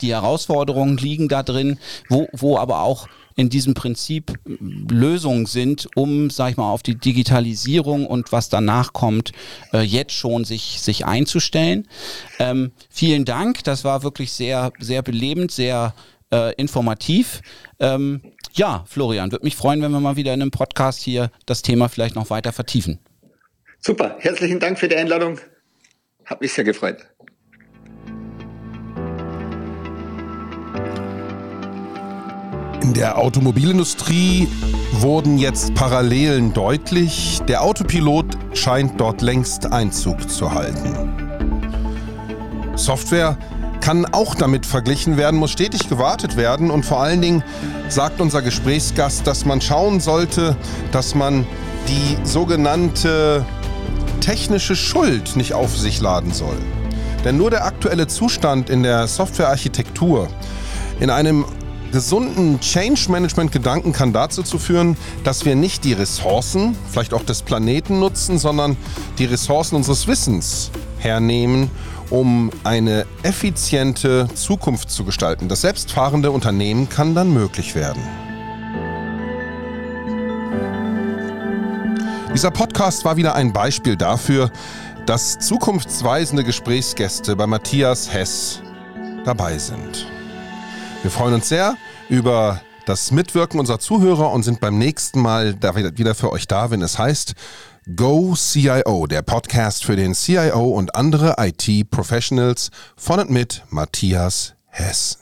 die 0.00 0.12
Herausforderungen 0.12 0.96
liegen 0.96 1.28
da 1.28 1.42
drin, 1.42 1.78
wo, 2.08 2.28
wo 2.32 2.58
aber 2.58 2.82
auch 2.82 3.08
in 3.38 3.50
diesem 3.50 3.74
Prinzip 3.74 4.36
Lösungen 4.44 5.46
sind, 5.46 5.88
um, 5.94 6.28
sag 6.28 6.50
ich 6.50 6.56
mal, 6.56 6.72
auf 6.72 6.82
die 6.82 6.96
Digitalisierung 6.96 8.04
und 8.04 8.32
was 8.32 8.48
danach 8.48 8.92
kommt, 8.92 9.30
äh, 9.72 9.80
jetzt 9.80 10.12
schon 10.12 10.44
sich, 10.44 10.80
sich 10.80 11.06
einzustellen. 11.06 11.86
Ähm, 12.40 12.72
vielen 12.90 13.24
Dank, 13.24 13.62
das 13.62 13.84
war 13.84 14.02
wirklich 14.02 14.32
sehr, 14.32 14.72
sehr 14.80 15.02
belebend, 15.02 15.52
sehr 15.52 15.94
äh, 16.32 16.52
informativ. 16.56 17.40
Ähm, 17.78 18.22
ja, 18.54 18.84
Florian, 18.88 19.30
würde 19.30 19.44
mich 19.44 19.54
freuen, 19.54 19.82
wenn 19.82 19.92
wir 19.92 20.00
mal 20.00 20.16
wieder 20.16 20.34
in 20.34 20.42
einem 20.42 20.50
Podcast 20.50 21.00
hier 21.00 21.30
das 21.46 21.62
Thema 21.62 21.88
vielleicht 21.88 22.16
noch 22.16 22.30
weiter 22.30 22.52
vertiefen. 22.52 22.98
Super, 23.78 24.16
herzlichen 24.18 24.58
Dank 24.58 24.80
für 24.80 24.88
die 24.88 24.96
Einladung. 24.96 25.38
Hat 26.28 26.42
mich 26.42 26.52
sehr 26.52 26.64
gefreut. 26.64 27.06
In 32.82 32.92
der 32.92 33.16
Automobilindustrie 33.16 34.46
wurden 34.92 35.38
jetzt 35.38 35.74
Parallelen 35.74 36.52
deutlich. 36.52 37.40
Der 37.48 37.62
Autopilot 37.62 38.26
scheint 38.52 39.00
dort 39.00 39.22
längst 39.22 39.72
Einzug 39.72 40.28
zu 40.28 40.52
halten. 40.52 41.16
Software 42.76 43.38
kann 43.80 44.04
auch 44.04 44.34
damit 44.34 44.66
verglichen 44.66 45.16
werden, 45.16 45.40
muss 45.40 45.52
stetig 45.52 45.88
gewartet 45.88 46.36
werden 46.36 46.70
und 46.70 46.84
vor 46.84 47.00
allen 47.00 47.22
Dingen 47.22 47.42
sagt 47.88 48.20
unser 48.20 48.42
Gesprächsgast, 48.42 49.26
dass 49.26 49.46
man 49.46 49.62
schauen 49.62 49.98
sollte, 50.00 50.56
dass 50.92 51.14
man 51.14 51.46
die 51.88 52.18
sogenannte 52.22 53.46
technische 54.20 54.76
Schuld 54.76 55.36
nicht 55.36 55.54
auf 55.54 55.76
sich 55.76 56.00
laden 56.00 56.32
soll. 56.32 56.56
Denn 57.24 57.36
nur 57.36 57.50
der 57.50 57.64
aktuelle 57.64 58.06
Zustand 58.06 58.70
in 58.70 58.82
der 58.82 59.06
Softwarearchitektur 59.06 60.28
in 61.00 61.10
einem 61.10 61.44
gesunden 61.92 62.60
Change-Management-Gedanken 62.60 63.92
kann 63.92 64.12
dazu 64.12 64.42
zu 64.42 64.58
führen, 64.58 64.96
dass 65.24 65.44
wir 65.44 65.56
nicht 65.56 65.84
die 65.84 65.94
Ressourcen, 65.94 66.76
vielleicht 66.90 67.14
auch 67.14 67.24
des 67.24 67.42
Planeten 67.42 67.98
nutzen, 67.98 68.38
sondern 68.38 68.76
die 69.18 69.24
Ressourcen 69.24 69.76
unseres 69.76 70.06
Wissens 70.06 70.70
hernehmen, 70.98 71.70
um 72.10 72.50
eine 72.64 73.06
effiziente 73.22 74.28
Zukunft 74.34 74.90
zu 74.90 75.04
gestalten. 75.04 75.48
Das 75.48 75.62
selbstfahrende 75.62 76.30
Unternehmen 76.30 76.88
kann 76.88 77.14
dann 77.14 77.32
möglich 77.32 77.74
werden. 77.74 78.27
Dieser 82.34 82.50
Podcast 82.50 83.04
war 83.04 83.16
wieder 83.16 83.34
ein 83.34 83.52
Beispiel 83.52 83.96
dafür, 83.96 84.50
dass 85.06 85.38
zukunftsweisende 85.38 86.44
Gesprächsgäste 86.44 87.34
bei 87.34 87.46
Matthias 87.46 88.12
Hess 88.12 88.62
dabei 89.24 89.58
sind. 89.58 90.06
Wir 91.02 91.10
freuen 91.10 91.34
uns 91.34 91.48
sehr 91.48 91.76
über 92.08 92.60
das 92.86 93.10
Mitwirken 93.10 93.58
unserer 93.58 93.80
Zuhörer 93.80 94.30
und 94.32 94.42
sind 94.42 94.60
beim 94.60 94.78
nächsten 94.78 95.20
Mal 95.20 95.54
wieder 95.62 96.14
für 96.14 96.30
euch 96.30 96.46
da, 96.46 96.70
wenn 96.70 96.82
es 96.82 96.98
heißt 96.98 97.34
Go 97.96 98.34
CIO, 98.36 99.06
der 99.06 99.22
Podcast 99.22 99.84
für 99.84 99.96
den 99.96 100.14
CIO 100.14 100.68
und 100.68 100.94
andere 100.94 101.36
IT-Professionals 101.38 102.70
von 102.96 103.20
und 103.20 103.30
mit 103.30 103.64
Matthias 103.70 104.54
Hess. 104.66 105.18